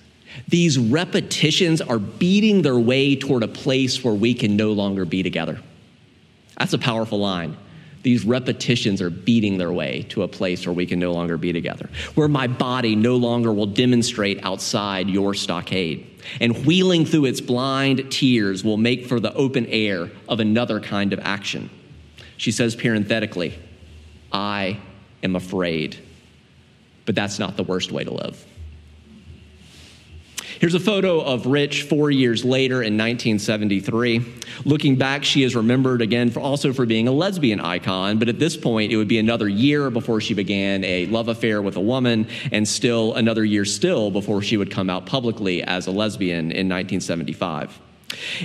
these 0.47 0.77
repetitions 0.77 1.81
are 1.81 1.97
beating 1.97 2.61
their 2.61 2.77
way 2.77 3.15
toward 3.15 3.41
a 3.41 3.47
place 3.47 4.03
where 4.03 4.13
we 4.13 4.35
can 4.35 4.55
no 4.55 4.73
longer 4.73 5.05
be 5.05 5.23
together. 5.23 5.59
That's 6.59 6.73
a 6.73 6.77
powerful 6.77 7.19
line. 7.19 7.57
These 8.01 8.23
repetitions 8.23 9.01
are 9.01 9.09
beating 9.09 9.57
their 9.57 9.73
way 9.73 10.05
to 10.09 10.23
a 10.23 10.27
place 10.27 10.65
where 10.65 10.73
we 10.73 10.85
can 10.85 10.99
no 10.99 11.11
longer 11.11 11.37
be 11.37 11.51
together, 11.51 11.89
where 12.15 12.29
my 12.29 12.47
body 12.47 12.95
no 12.95 13.17
longer 13.17 13.51
will 13.51 13.65
demonstrate 13.65 14.43
outside 14.43 15.09
your 15.09 15.33
stockade. 15.33 16.05
And 16.39 16.65
wheeling 16.65 17.05
through 17.05 17.25
its 17.25 17.41
blind 17.41 18.09
tears 18.11 18.63
will 18.63 18.77
make 18.77 19.05
for 19.05 19.19
the 19.19 19.33
open 19.33 19.65
air 19.65 20.09
of 20.29 20.39
another 20.39 20.79
kind 20.79 21.11
of 21.11 21.19
action. 21.19 21.69
She 22.37 22.51
says 22.51 22.73
parenthetically, 22.73 23.57
I 24.31 24.79
am 25.23 25.35
afraid. 25.35 25.97
But 27.05 27.15
that's 27.15 27.39
not 27.39 27.57
the 27.57 27.63
worst 27.63 27.91
way 27.91 28.03
to 28.03 28.11
live. 28.11 28.45
Here's 30.59 30.73
a 30.73 30.79
photo 30.79 31.21
of 31.21 31.45
Rich 31.45 31.83
four 31.83 32.11
years 32.11 32.43
later 32.43 32.83
in 32.83 32.97
1973. 32.97 34.25
Looking 34.65 34.97
back, 34.97 35.23
she 35.23 35.43
is 35.43 35.55
remembered 35.55 36.01
again 36.01 36.31
for 36.31 36.41
also 36.41 36.73
for 36.73 36.85
being 36.85 37.07
a 37.07 37.13
lesbian 37.13 37.61
icon, 37.61 38.19
but 38.19 38.27
at 38.27 38.39
this 38.39 38.57
point, 38.57 38.91
it 38.91 38.97
would 38.97 39.07
be 39.07 39.19
another 39.19 39.47
year 39.47 39.89
before 39.89 40.19
she 40.19 40.33
began 40.33 40.83
a 40.83 41.05
love 41.05 41.29
affair 41.29 41.61
with 41.61 41.77
a 41.77 41.81
woman, 41.81 42.27
and 42.51 42.67
still 42.67 43.13
another 43.13 43.45
year 43.45 43.63
still 43.63 44.11
before 44.11 44.41
she 44.41 44.57
would 44.57 44.69
come 44.69 44.89
out 44.89 45.05
publicly 45.05 45.63
as 45.63 45.87
a 45.87 45.91
lesbian 45.91 46.51
in 46.51 46.67
1975. 46.67 47.79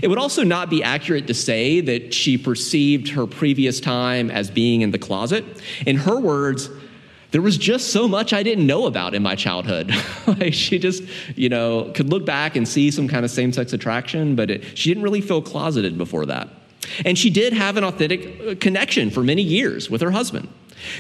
It 0.02 0.09
would 0.09 0.18
also 0.18 0.44
not 0.44 0.71
be 0.71 0.83
accurate 0.83 1.26
to 1.28 1.35
say 1.35 1.80
that 1.80 2.12
she 2.12 2.37
perceived 2.37 3.09
her 3.11 3.26
previous 3.26 3.80
time 3.80 4.30
as 4.30 4.50
being 4.50 4.83
in 4.83 4.90
the 4.90 4.99
closet. 4.99 5.44
In 5.87 5.97
her 5.97 6.18
words, 6.18 6.68
there 7.30 7.42
was 7.42 7.59
just 7.59 7.88
so 7.90 8.06
much 8.06 8.33
I 8.33 8.42
didn't 8.42 8.66
know 8.66 8.87
about 8.87 9.14
in 9.14 9.23
my 9.23 9.35
childhood. 9.35 9.92
like 10.26 10.54
she 10.54 10.78
just, 10.78 11.02
you 11.35 11.49
know, 11.49 11.90
could 11.94 12.11
look 12.11 12.25
back 12.25 12.56
and 12.56 12.68
see 12.68 12.90
some 12.90 13.09
kind 13.09 13.25
of 13.25 13.30
same 13.30 13.52
sex 13.52 13.73
attraction, 13.73 14.37
but 14.37 14.50
it, 14.50 14.78
she 14.78 14.90
didn't 14.90 15.02
really 15.02 15.21
feel 15.21 15.42
closeted 15.42 15.99
before 15.99 16.26
that. 16.26 16.49
And 17.04 17.18
she 17.18 17.30
did 17.30 17.52
have 17.52 17.76
an 17.76 17.85
authentic 17.85 18.40
uh, 18.40 18.54
connection 18.61 19.11
for 19.11 19.23
many 19.23 19.42
years 19.42 19.90
with 19.90 20.00
her 20.00 20.11
husband. 20.11 20.49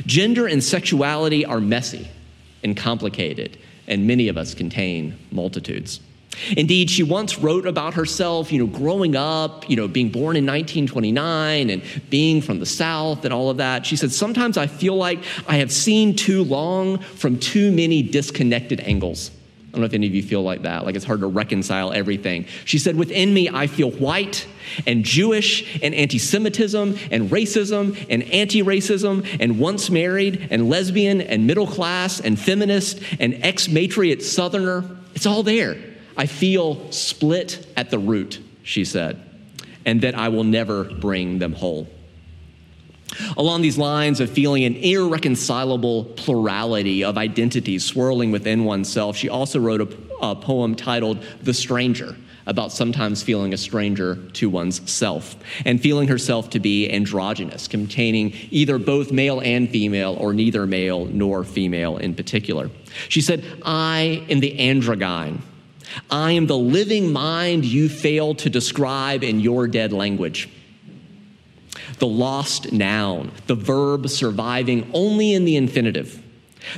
Gender 0.06 0.46
and 0.46 0.64
sexuality 0.64 1.44
are 1.44 1.60
messy 1.60 2.08
and 2.62 2.76
complicated, 2.76 3.58
and 3.86 4.06
many 4.06 4.28
of 4.28 4.36
us 4.36 4.54
contain 4.54 5.18
multitudes. 5.30 6.00
Indeed, 6.56 6.90
she 6.90 7.02
once 7.02 7.38
wrote 7.38 7.66
about 7.66 7.94
herself, 7.94 8.52
you 8.52 8.58
know, 8.58 8.66
growing 8.66 9.16
up, 9.16 9.68
you 9.68 9.76
know, 9.76 9.88
being 9.88 10.10
born 10.10 10.36
in 10.36 10.44
1929 10.44 11.70
and 11.70 11.82
being 12.10 12.40
from 12.42 12.60
the 12.60 12.66
South 12.66 13.24
and 13.24 13.32
all 13.32 13.50
of 13.50 13.58
that. 13.58 13.86
She 13.86 13.96
said, 13.96 14.12
Sometimes 14.12 14.56
I 14.56 14.66
feel 14.66 14.96
like 14.96 15.20
I 15.46 15.56
have 15.56 15.72
seen 15.72 16.16
too 16.16 16.44
long 16.44 16.98
from 16.98 17.38
too 17.38 17.72
many 17.72 18.02
disconnected 18.02 18.80
angles. 18.80 19.30
I 19.74 19.76
don't 19.76 19.80
know 19.80 19.86
if 19.86 19.94
any 19.94 20.06
of 20.06 20.14
you 20.14 20.22
feel 20.22 20.44
like 20.44 20.62
that, 20.62 20.84
like 20.84 20.94
it's 20.94 21.04
hard 21.04 21.18
to 21.20 21.26
reconcile 21.26 21.92
everything. 21.92 22.46
She 22.64 22.78
said, 22.78 22.94
Within 22.94 23.34
me, 23.34 23.48
I 23.48 23.66
feel 23.66 23.90
white 23.90 24.46
and 24.86 25.04
Jewish 25.04 25.82
and 25.82 25.92
anti 25.94 26.18
Semitism 26.18 26.96
and 27.10 27.30
racism 27.30 28.06
and 28.08 28.22
anti 28.24 28.62
racism 28.62 29.26
and 29.40 29.58
once 29.58 29.90
married 29.90 30.46
and 30.52 30.68
lesbian 30.68 31.20
and 31.20 31.48
middle 31.48 31.66
class 31.66 32.20
and 32.20 32.38
feminist 32.38 33.00
and 33.18 33.34
ex 33.42 33.68
matriot 33.68 34.22
Southerner. 34.22 34.84
It's 35.16 35.26
all 35.26 35.42
there. 35.42 35.76
I 36.16 36.26
feel 36.26 36.90
split 36.92 37.66
at 37.76 37.90
the 37.90 37.98
root, 37.98 38.40
she 38.62 38.84
said, 38.84 39.20
and 39.84 40.00
that 40.02 40.14
I 40.14 40.28
will 40.28 40.44
never 40.44 40.84
bring 40.84 41.38
them 41.38 41.52
whole. 41.52 41.88
Along 43.36 43.62
these 43.62 43.78
lines 43.78 44.20
of 44.20 44.30
feeling 44.30 44.64
an 44.64 44.76
irreconcilable 44.76 46.04
plurality 46.04 47.04
of 47.04 47.18
identities 47.18 47.84
swirling 47.84 48.32
within 48.32 48.64
oneself, 48.64 49.16
she 49.16 49.28
also 49.28 49.60
wrote 49.60 49.80
a, 49.80 50.24
a, 50.24 50.34
poem 50.34 50.74
titled 50.74 51.22
The 51.42 51.54
Stranger, 51.54 52.16
about 52.46 52.72
sometimes 52.72 53.22
feeling 53.22 53.54
a 53.54 53.56
stranger 53.56 54.16
to 54.32 54.50
one's 54.50 54.90
self, 54.90 55.36
and 55.64 55.80
feeling 55.80 56.08
herself 56.08 56.50
to 56.50 56.60
be 56.60 56.90
androgynous, 56.90 57.68
containing 57.68 58.32
either 58.50 58.78
both 58.78 59.12
male 59.12 59.40
and 59.40 59.68
female, 59.70 60.16
or 60.18 60.32
neither 60.32 60.66
male 60.66 61.06
nor 61.06 61.44
female 61.44 61.96
in 61.98 62.14
particular. 62.14 62.70
She 63.08 63.20
said, 63.20 63.44
I 63.64 64.24
am 64.28 64.40
the 64.40 64.58
androgyne. 64.58 65.40
I 66.10 66.32
am 66.32 66.46
the 66.46 66.58
living 66.58 67.12
mind 67.12 67.64
you 67.64 67.88
fail 67.88 68.34
to 68.36 68.50
describe 68.50 69.22
in 69.22 69.40
your 69.40 69.66
dead 69.66 69.92
language 69.92 70.48
the 71.98 72.06
lost 72.06 72.72
noun, 72.72 73.30
the 73.46 73.54
verb 73.54 74.08
surviving 74.08 74.90
only 74.92 75.32
in 75.32 75.44
the 75.44 75.56
infinitive. 75.56 76.22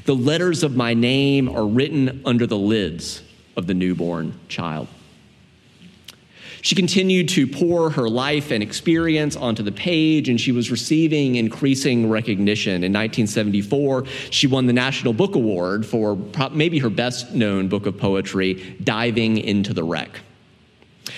The 0.05 0.15
letters 0.15 0.63
of 0.63 0.77
my 0.77 0.95
name 0.95 1.49
are 1.49 1.67
written 1.67 2.23
under 2.25 2.47
the 2.47 2.59
lids 2.59 3.23
of 3.57 3.67
the 3.67 3.75
newborn 3.75 4.39
child. 4.49 4.89
She 6.67 6.75
continued 6.75 7.29
to 7.29 7.47
pour 7.47 7.91
her 7.91 8.09
life 8.09 8.51
and 8.51 8.61
experience 8.61 9.37
onto 9.37 9.63
the 9.63 9.71
page, 9.71 10.29
and 10.29 10.41
she 10.41 10.51
was 10.51 10.69
receiving 10.69 11.37
increasing 11.37 12.11
recognition. 12.11 12.83
In 12.83 12.93
1974, 12.93 14.05
she 14.31 14.49
won 14.49 14.67
the 14.67 14.73
National 14.73 15.13
Book 15.13 15.37
Award 15.37 15.87
for 15.87 16.19
maybe 16.51 16.81
her 16.81 16.91
best 16.91 17.33
known 17.33 17.69
book 17.69 17.87
of 17.87 17.97
poetry, 17.97 18.77
Diving 18.83 19.39
into 19.39 19.73
the 19.75 19.85
Wreck. 19.85 20.19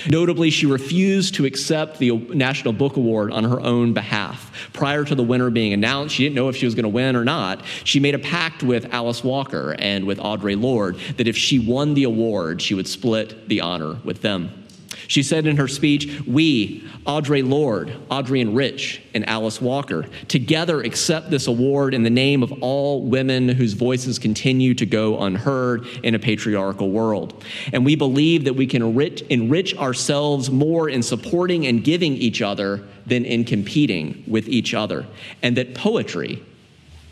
Notably, 0.06 0.50
she 0.50 0.66
refused 0.66 1.36
to 1.36 1.46
accept 1.46 1.98
the 1.98 2.10
National 2.12 2.74
Book 2.74 2.98
Award 2.98 3.32
on 3.32 3.44
her 3.44 3.58
own 3.58 3.94
behalf. 3.94 4.68
Prior 4.74 5.02
to 5.02 5.14
the 5.14 5.22
winner 5.22 5.48
being 5.48 5.72
announced, 5.72 6.14
she 6.14 6.24
didn't 6.24 6.36
know 6.36 6.50
if 6.50 6.56
she 6.56 6.66
was 6.66 6.74
going 6.74 6.82
to 6.82 6.90
win 6.90 7.16
or 7.16 7.24
not. 7.24 7.64
She 7.84 8.00
made 8.00 8.14
a 8.14 8.18
pact 8.18 8.62
with 8.62 8.92
Alice 8.92 9.24
Walker 9.24 9.74
and 9.78 10.06
with 10.06 10.18
Audre 10.18 10.60
Lorde 10.60 10.98
that 11.16 11.26
if 11.26 11.38
she 11.38 11.58
won 11.58 11.94
the 11.94 12.04
award, 12.04 12.60
she 12.60 12.74
would 12.74 12.86
split 12.86 13.48
the 13.48 13.62
honor 13.62 13.96
with 14.04 14.20
them. 14.20 14.66
She 15.06 15.22
said 15.22 15.46
in 15.46 15.56
her 15.56 15.68
speech, 15.68 16.20
We, 16.26 16.84
Audre 17.06 17.48
Lorde, 17.48 17.96
Adrienne 18.10 18.54
Rich, 18.54 19.02
and 19.14 19.28
Alice 19.28 19.60
Walker, 19.60 20.06
together 20.26 20.80
accept 20.80 21.30
this 21.30 21.46
award 21.46 21.94
in 21.94 22.02
the 22.02 22.10
name 22.10 22.42
of 22.42 22.52
all 22.62 23.02
women 23.02 23.48
whose 23.48 23.74
voices 23.74 24.18
continue 24.18 24.74
to 24.74 24.86
go 24.86 25.20
unheard 25.20 25.86
in 26.02 26.14
a 26.14 26.18
patriarchal 26.18 26.90
world. 26.90 27.44
And 27.72 27.84
we 27.84 27.94
believe 27.94 28.44
that 28.44 28.54
we 28.54 28.66
can 28.66 28.82
enrich, 28.82 29.22
enrich 29.22 29.76
ourselves 29.76 30.50
more 30.50 30.88
in 30.88 31.02
supporting 31.02 31.66
and 31.66 31.84
giving 31.84 32.14
each 32.14 32.42
other 32.42 32.82
than 33.06 33.24
in 33.24 33.44
competing 33.44 34.24
with 34.26 34.48
each 34.48 34.74
other. 34.74 35.06
And 35.42 35.56
that 35.56 35.74
poetry, 35.74 36.42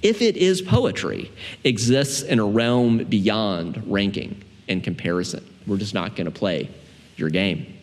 if 0.03 0.20
it 0.20 0.37
is 0.37 0.61
poetry, 0.61 1.31
exists 1.64 2.22
in 2.22 2.38
a 2.38 2.46
realm 2.46 3.05
beyond 3.05 3.83
ranking 3.87 4.42
and 4.68 4.83
comparison. 4.83 5.44
We're 5.66 5.79
just 5.79 5.94
not 5.94 6.16
going 6.16 6.27
to 6.27 6.31
play 6.31 6.70
your 7.16 7.31
game. 7.31 7.75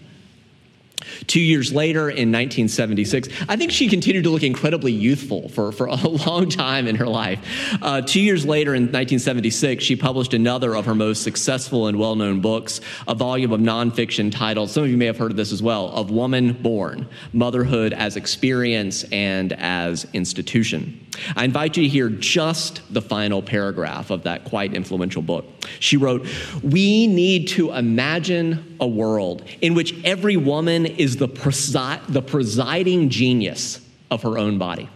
Two 1.27 1.41
years 1.41 1.73
later, 1.73 2.09
in 2.09 2.31
1976, 2.31 3.29
I 3.47 3.55
think 3.55 3.71
she 3.71 3.87
continued 3.87 4.23
to 4.23 4.29
look 4.29 4.43
incredibly 4.43 4.91
youthful 4.91 5.49
for, 5.49 5.71
for 5.71 5.87
a 5.87 5.95
long 6.27 6.49
time 6.49 6.87
in 6.87 6.95
her 6.95 7.07
life. 7.07 7.39
Uh, 7.81 8.01
two 8.01 8.21
years 8.21 8.45
later, 8.45 8.73
in 8.73 8.83
1976, 8.83 9.83
she 9.83 9.95
published 9.95 10.33
another 10.33 10.75
of 10.75 10.85
her 10.85 10.95
most 10.95 11.23
successful 11.23 11.87
and 11.87 11.97
well 11.97 12.15
known 12.15 12.41
books, 12.41 12.81
a 13.07 13.15
volume 13.15 13.51
of 13.51 13.59
nonfiction 13.59 14.31
titled, 14.31 14.69
some 14.69 14.83
of 14.83 14.89
you 14.89 14.97
may 14.97 15.05
have 15.05 15.17
heard 15.17 15.31
of 15.31 15.37
this 15.37 15.51
as 15.51 15.61
well, 15.61 15.89
Of 15.89 16.11
Woman 16.11 16.53
Born 16.53 17.07
Motherhood 17.31 17.93
as 17.93 18.15
Experience 18.15 19.03
and 19.11 19.53
as 19.53 20.07
Institution. 20.13 20.99
I 21.35 21.45
invite 21.45 21.77
you 21.77 21.83
to 21.83 21.89
hear 21.89 22.09
just 22.09 22.81
the 22.93 23.01
final 23.01 23.41
paragraph 23.41 24.09
of 24.09 24.23
that 24.23 24.45
quite 24.45 24.73
influential 24.73 25.21
book. 25.21 25.45
She 25.79 25.97
wrote, 25.97 26.27
We 26.63 27.07
need 27.07 27.47
to 27.49 27.71
imagine 27.71 28.77
a 28.79 28.87
world 28.87 29.43
in 29.61 29.73
which 29.73 29.93
every 30.03 30.37
woman 30.37 30.85
is 30.85 31.17
the, 31.17 31.27
presi- 31.27 32.01
the 32.07 32.21
presiding 32.21 33.09
genius 33.09 33.79
of 34.09 34.23
her 34.23 34.37
own 34.37 34.57
body. 34.57 34.89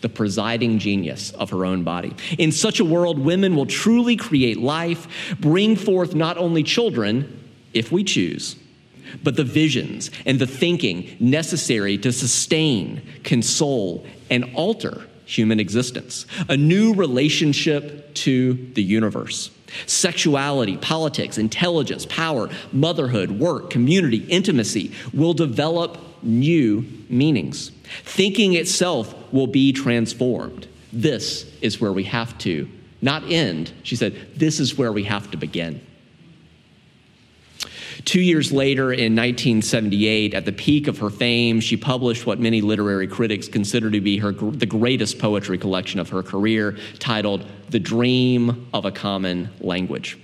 The 0.00 0.08
presiding 0.08 0.78
genius 0.78 1.30
of 1.32 1.50
her 1.50 1.64
own 1.64 1.84
body. 1.84 2.14
In 2.36 2.50
such 2.50 2.80
a 2.80 2.84
world, 2.84 3.18
women 3.18 3.54
will 3.54 3.66
truly 3.66 4.16
create 4.16 4.58
life, 4.58 5.36
bring 5.38 5.76
forth 5.76 6.14
not 6.14 6.38
only 6.38 6.64
children, 6.64 7.38
if 7.72 7.92
we 7.92 8.02
choose, 8.02 8.56
but 9.22 9.36
the 9.36 9.44
visions 9.44 10.10
and 10.26 10.38
the 10.38 10.46
thinking 10.46 11.16
necessary 11.20 11.98
to 11.98 12.12
sustain, 12.12 13.00
console, 13.22 14.04
and 14.28 14.50
alter 14.54 15.06
human 15.36 15.58
existence, 15.58 16.26
a 16.48 16.56
new 16.56 16.94
relationship 16.94 18.14
to 18.14 18.54
the 18.74 18.82
universe. 18.82 19.50
Sexuality, 19.86 20.76
politics, 20.76 21.38
intelligence, 21.38 22.04
power, 22.06 22.50
motherhood, 22.72 23.30
work, 23.30 23.70
community, 23.70 24.18
intimacy 24.28 24.92
will 25.14 25.32
develop 25.32 25.98
new 26.22 26.84
meanings. 27.08 27.70
Thinking 28.04 28.54
itself 28.54 29.14
will 29.32 29.46
be 29.46 29.72
transformed. 29.72 30.66
This 30.92 31.50
is 31.62 31.80
where 31.80 31.92
we 31.92 32.04
have 32.04 32.36
to 32.38 32.68
not 33.00 33.24
end. 33.30 33.72
She 33.82 33.96
said, 33.96 34.14
This 34.36 34.60
is 34.60 34.78
where 34.78 34.92
we 34.92 35.04
have 35.04 35.30
to 35.32 35.36
begin. 35.36 35.84
Two 38.04 38.20
years 38.20 38.50
later, 38.50 38.92
in 38.92 39.14
1978, 39.14 40.34
at 40.34 40.44
the 40.44 40.52
peak 40.52 40.88
of 40.88 40.98
her 40.98 41.10
fame, 41.10 41.60
she 41.60 41.76
published 41.76 42.26
what 42.26 42.40
many 42.40 42.60
literary 42.60 43.06
critics 43.06 43.46
consider 43.48 43.90
to 43.90 44.00
be 44.00 44.18
her, 44.18 44.32
the 44.32 44.66
greatest 44.66 45.18
poetry 45.18 45.56
collection 45.56 46.00
of 46.00 46.08
her 46.08 46.22
career, 46.22 46.76
titled 46.98 47.46
The 47.70 47.78
Dream 47.78 48.68
of 48.74 48.84
a 48.84 48.90
Common 48.90 49.50
Language. 49.60 50.18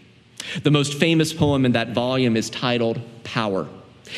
The 0.62 0.70
most 0.70 0.94
famous 0.94 1.32
poem 1.32 1.64
in 1.64 1.72
that 1.72 1.90
volume 1.90 2.36
is 2.36 2.50
titled 2.50 3.00
Power. 3.22 3.68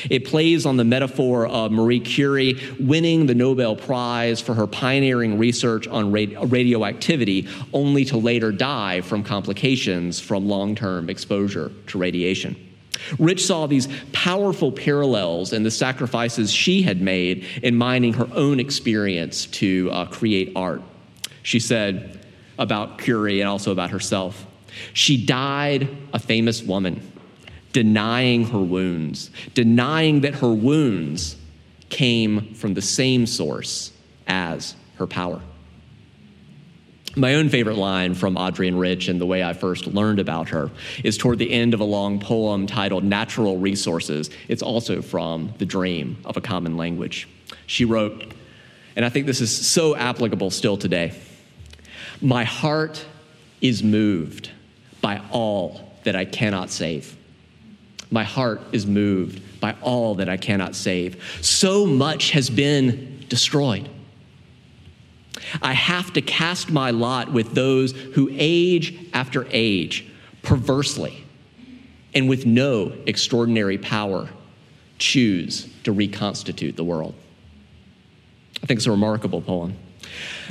It 0.08 0.24
plays 0.24 0.66
on 0.66 0.76
the 0.76 0.84
metaphor 0.84 1.46
of 1.46 1.72
Marie 1.72 2.00
Curie 2.00 2.60
winning 2.78 3.26
the 3.26 3.34
Nobel 3.34 3.74
Prize 3.74 4.40
for 4.40 4.54
her 4.54 4.68
pioneering 4.68 5.36
research 5.36 5.88
on 5.88 6.12
radioactivity, 6.12 7.48
only 7.72 8.04
to 8.06 8.16
later 8.16 8.52
die 8.52 9.00
from 9.00 9.24
complications 9.24 10.20
from 10.20 10.48
long 10.48 10.76
term 10.76 11.10
exposure 11.10 11.72
to 11.88 11.98
radiation. 11.98 12.69
Rich 13.18 13.44
saw 13.46 13.66
these 13.66 13.88
powerful 14.12 14.72
parallels 14.72 15.52
in 15.52 15.62
the 15.62 15.70
sacrifices 15.70 16.52
she 16.52 16.82
had 16.82 17.00
made 17.00 17.44
in 17.62 17.76
mining 17.76 18.14
her 18.14 18.28
own 18.34 18.60
experience 18.60 19.46
to 19.46 19.90
uh, 19.92 20.06
create 20.06 20.52
art. 20.56 20.82
She 21.42 21.60
said 21.60 22.24
about 22.58 22.98
Curie 22.98 23.40
and 23.40 23.48
also 23.48 23.72
about 23.72 23.90
herself 23.90 24.46
she 24.92 25.24
died 25.24 25.88
a 26.12 26.18
famous 26.18 26.62
woman, 26.62 27.12
denying 27.72 28.46
her 28.46 28.60
wounds, 28.60 29.30
denying 29.54 30.22
that 30.22 30.34
her 30.36 30.52
wounds 30.52 31.36
came 31.88 32.54
from 32.54 32.74
the 32.74 32.82
same 32.82 33.26
source 33.26 33.92
as 34.26 34.74
her 34.96 35.06
power. 35.06 35.40
My 37.16 37.34
own 37.34 37.48
favorite 37.48 37.76
line 37.76 38.14
from 38.14 38.38
Adrienne 38.38 38.76
Rich 38.76 39.08
and 39.08 39.20
the 39.20 39.26
way 39.26 39.42
I 39.42 39.52
first 39.52 39.88
learned 39.88 40.20
about 40.20 40.50
her 40.50 40.70
is 41.02 41.18
toward 41.18 41.40
the 41.40 41.50
end 41.50 41.74
of 41.74 41.80
a 41.80 41.84
long 41.84 42.20
poem 42.20 42.68
titled 42.68 43.02
Natural 43.02 43.58
Resources. 43.58 44.30
It's 44.46 44.62
also 44.62 45.02
from 45.02 45.52
The 45.58 45.66
Dream 45.66 46.18
of 46.24 46.36
a 46.36 46.40
Common 46.40 46.76
Language. 46.76 47.28
She 47.66 47.84
wrote, 47.84 48.32
and 48.94 49.04
I 49.04 49.08
think 49.08 49.26
this 49.26 49.40
is 49.40 49.50
so 49.54 49.96
applicable 49.96 50.50
still 50.50 50.76
today 50.76 51.12
My 52.20 52.44
heart 52.44 53.04
is 53.60 53.82
moved 53.82 54.50
by 55.00 55.20
all 55.32 55.92
that 56.04 56.14
I 56.14 56.24
cannot 56.24 56.70
save. 56.70 57.16
My 58.12 58.22
heart 58.22 58.60
is 58.70 58.86
moved 58.86 59.60
by 59.60 59.74
all 59.82 60.14
that 60.16 60.28
I 60.28 60.36
cannot 60.36 60.76
save. 60.76 61.40
So 61.42 61.86
much 61.86 62.30
has 62.30 62.50
been 62.50 63.24
destroyed. 63.28 63.88
I 65.62 65.72
have 65.72 66.12
to 66.14 66.22
cast 66.22 66.70
my 66.70 66.90
lot 66.90 67.32
with 67.32 67.54
those 67.54 67.92
who 67.92 68.28
age 68.32 68.94
after 69.12 69.46
age 69.50 70.06
perversely 70.42 71.24
and 72.14 72.28
with 72.28 72.46
no 72.46 72.92
extraordinary 73.06 73.78
power, 73.78 74.28
choose 74.98 75.68
to 75.84 75.92
reconstitute 75.92 76.76
the 76.76 76.84
world. 76.84 77.14
I 78.62 78.66
think 78.66 78.78
it's 78.78 78.86
a 78.86 78.90
remarkable 78.90 79.40
poem. 79.40 79.76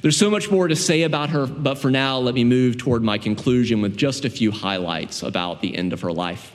There's 0.02 0.18
so 0.18 0.30
much 0.30 0.50
more 0.50 0.68
to 0.68 0.76
say 0.76 1.04
about 1.04 1.30
her, 1.32 1.46
but 1.46 1.76
for 1.76 1.92
now, 1.92 2.18
let 2.20 2.34
me 2.34 2.44
move 2.44 2.78
toward 2.78 3.04
my 3.04 3.18
conclusion 3.18 3.82
with 3.82 3.98
just 3.98 4.24
a 4.24 4.30
few 4.30 4.52
highlights 4.52 5.22
about 5.24 5.62
the 5.62 5.76
end 5.76 5.92
of 5.92 6.02
her 6.02 6.14
life. 6.14 6.54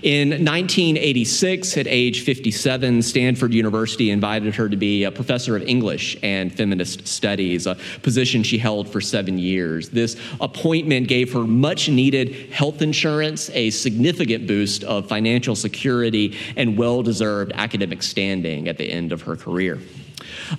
In 0.00 0.30
1986, 0.30 1.76
at 1.76 1.86
age 1.86 2.24
57, 2.24 3.02
Stanford 3.02 3.52
University 3.52 4.10
invited 4.10 4.54
her 4.54 4.68
to 4.68 4.76
be 4.76 5.04
a 5.04 5.10
professor 5.10 5.54
of 5.54 5.62
English 5.62 6.16
and 6.22 6.52
feminist 6.52 7.06
studies, 7.06 7.66
a 7.66 7.76
position 8.02 8.42
she 8.42 8.56
held 8.56 8.88
for 8.88 9.00
seven 9.00 9.38
years. 9.38 9.90
This 9.90 10.16
appointment 10.40 11.08
gave 11.08 11.32
her 11.34 11.44
much 11.44 11.90
needed 11.90 12.50
health 12.50 12.80
insurance, 12.80 13.50
a 13.50 13.68
significant 13.70 14.46
boost 14.46 14.82
of 14.84 15.08
financial 15.08 15.54
security, 15.54 16.36
and 16.56 16.78
well 16.78 17.02
deserved 17.02 17.52
academic 17.54 18.02
standing 18.02 18.68
at 18.68 18.78
the 18.78 18.90
end 18.90 19.12
of 19.12 19.22
her 19.22 19.36
career. 19.36 19.78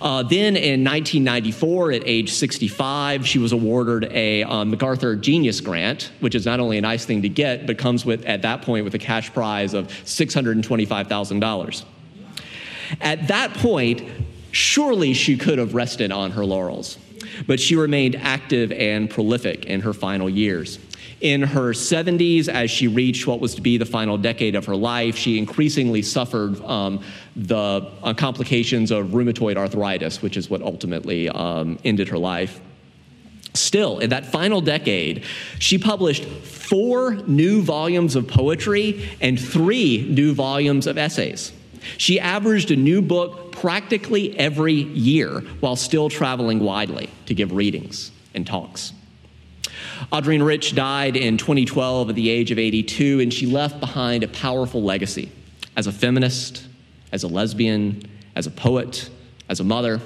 Uh, 0.02 0.24
then 0.24 0.56
in 0.56 0.84
1994, 0.84 1.92
at 1.94 2.04
age 2.06 2.32
65, 2.32 3.28
she 3.28 3.40
was 3.40 3.52
awarded 3.52 4.12
a 4.12 4.44
um, 4.44 4.72
MacArthur 4.72 5.16
Genius 5.16 5.62
Grant, 5.62 6.12
which 6.20 6.36
is 6.36 6.46
not 6.46 6.60
only 6.60 6.78
a 6.78 6.82
nice 6.82 7.06
thing 7.06 7.22
to 7.22 7.30
get, 7.30 7.66
but 7.68 7.78
comes 7.78 8.06
with, 8.06 8.26
at 8.26 8.42
that 8.42 8.62
point, 8.62 8.84
with 8.84 8.96
a 8.96 9.00
cash 9.00 9.34
prize 9.34 9.74
of 9.74 9.88
$625,000. 9.88 11.84
At 13.02 13.28
that 13.28 13.54
point, 13.56 14.04
surely 14.52 15.14
she 15.14 15.38
could 15.38 15.58
have 15.58 15.74
rested 15.74 16.12
on 16.12 16.32
her 16.32 16.46
laurels, 16.46 16.98
but 17.48 17.60
she 17.60 17.76
remained 17.76 18.16
active 18.16 18.72
and 18.72 19.10
prolific 19.10 19.66
in 19.66 19.82
her 19.82 19.94
final 19.94 20.30
years. 20.30 20.80
In 21.22 21.42
her 21.42 21.72
70s, 21.72 22.50
as 22.50 22.70
she 22.70 22.88
reached 22.88 23.28
what 23.28 23.40
was 23.40 23.56
to 23.56 23.62
be 23.62 23.78
the 23.78 23.86
final 23.86 24.18
decade 24.18 24.56
of 24.56 24.66
her 24.66 24.76
life, 24.76 25.16
she 25.16 25.38
increasingly 25.38 26.02
suffered 26.02 26.62
um, 26.66 27.02
the 27.36 27.90
uh, 28.04 28.14
complications 28.14 28.92
of 28.92 29.08
rheumatoid 29.08 29.56
arthritis, 29.56 30.22
which 30.22 30.36
is 30.36 30.50
what 30.50 30.62
ultimately 30.62 31.30
um, 31.30 31.80
ended 31.86 32.10
her 32.10 32.18
life. 32.18 32.60
Still, 33.54 34.00
in 34.00 34.10
that 34.10 34.26
final 34.26 34.62
decade, 34.62 35.24
she 35.60 35.78
published 35.78 36.26
four 36.26 37.14
new 37.28 37.62
volumes 37.62 38.16
of 38.16 38.28
poetry 38.28 39.08
and 39.22 39.40
three 39.40 40.06
new 40.10 40.34
volumes 40.34 40.88
of 40.88 40.98
essays. 40.98 41.54
She 41.98 42.20
averaged 42.20 42.72
a 42.72 42.76
new 42.76 43.02
book 43.02 43.43
practically 43.64 44.38
every 44.38 44.74
year 44.74 45.40
while 45.62 45.78
still 45.78 46.10
traveling 46.10 46.60
widely 46.60 47.10
to 47.26 47.34
give 47.34 47.54
readings 47.54 48.12
and 48.34 48.46
talks. 48.46 48.92
Adrienne 50.12 50.44
Rich 50.44 50.76
died 50.76 51.16
in 51.16 51.38
2012 51.38 52.10
at 52.10 52.16
the 52.16 52.30
age 52.30 52.52
of 52.52 52.60
82, 52.60 53.22
and 53.22 53.34
she 53.34 53.46
left 53.46 53.80
behind 53.80 54.22
a 54.22 54.28
powerful 54.28 54.84
legacy 54.84 55.32
as 55.78 55.88
a 55.88 55.94
feminist, 55.94 56.68
as 57.14 57.24
a 57.24 57.30
lesbian, 57.30 58.04
as 58.36 58.48
a 58.48 58.52
poet, 58.52 59.10
as 59.48 59.62
a 59.62 59.64
mother, 59.64 60.02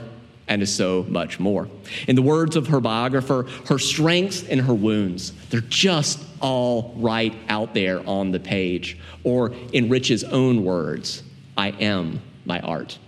and 0.47 0.61
as 0.61 0.71
so 0.71 1.03
much 1.09 1.39
more. 1.39 1.67
In 2.07 2.15
the 2.15 2.21
words 2.21 2.55
of 2.55 2.67
her 2.67 2.79
biographer, 2.79 3.47
her 3.69 3.79
strengths 3.79 4.43
and 4.43 4.61
her 4.61 4.75
wounds, 4.75 5.33
they're 5.49 5.61
just 5.61 6.23
all 6.41 6.93
right 6.95 7.33
out 7.49 7.73
there 7.73 8.07
on 8.07 8.29
the 8.29 8.39
page. 8.39 8.99
Or 9.23 9.51
in 9.73 9.89
Rich's 9.89 10.23
own 10.23 10.63
words, 10.63 11.23
I 11.57 11.69
am 11.69 12.21
my 12.45 12.59
art. 12.59 12.99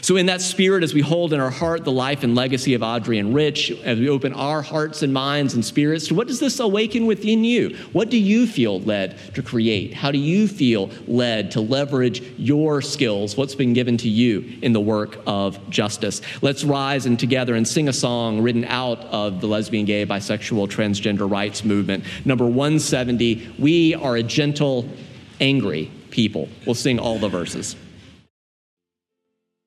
So, 0.00 0.16
in 0.16 0.26
that 0.26 0.40
spirit, 0.40 0.82
as 0.82 0.94
we 0.94 1.00
hold 1.00 1.32
in 1.32 1.40
our 1.40 1.50
heart 1.50 1.84
the 1.84 1.92
life 1.92 2.22
and 2.22 2.34
legacy 2.34 2.74
of 2.74 2.82
Adrienne 2.82 3.32
Rich, 3.32 3.70
as 3.82 3.98
we 3.98 4.08
open 4.08 4.32
our 4.32 4.62
hearts 4.62 5.02
and 5.02 5.12
minds 5.12 5.54
and 5.54 5.64
spirits 5.64 6.08
to 6.08 6.14
what 6.14 6.26
does 6.26 6.40
this 6.40 6.60
awaken 6.60 7.06
within 7.06 7.44
you? 7.44 7.76
What 7.92 8.10
do 8.10 8.18
you 8.18 8.46
feel 8.46 8.80
led 8.80 9.18
to 9.34 9.42
create? 9.42 9.94
How 9.94 10.10
do 10.10 10.18
you 10.18 10.48
feel 10.48 10.90
led 11.06 11.50
to 11.52 11.60
leverage 11.60 12.22
your 12.38 12.82
skills, 12.82 13.36
what's 13.36 13.54
been 13.54 13.72
given 13.72 13.96
to 13.98 14.08
you 14.08 14.58
in 14.62 14.72
the 14.72 14.80
work 14.80 15.18
of 15.26 15.58
justice? 15.70 16.20
Let's 16.42 16.64
rise 16.64 17.06
and 17.06 17.18
together 17.18 17.54
and 17.54 17.66
sing 17.66 17.88
a 17.88 17.92
song 17.92 18.40
written 18.40 18.64
out 18.64 19.00
of 19.06 19.40
the 19.40 19.46
lesbian, 19.46 19.84
gay, 19.84 20.06
bisexual, 20.06 20.68
transgender 20.68 21.30
rights 21.30 21.64
movement. 21.64 22.04
Number 22.24 22.46
170 22.46 23.54
We 23.58 23.94
are 23.94 24.16
a 24.16 24.22
gentle, 24.22 24.88
angry 25.40 25.90
people. 26.10 26.48
We'll 26.66 26.74
sing 26.74 26.98
all 26.98 27.18
the 27.18 27.28
verses. 27.28 27.76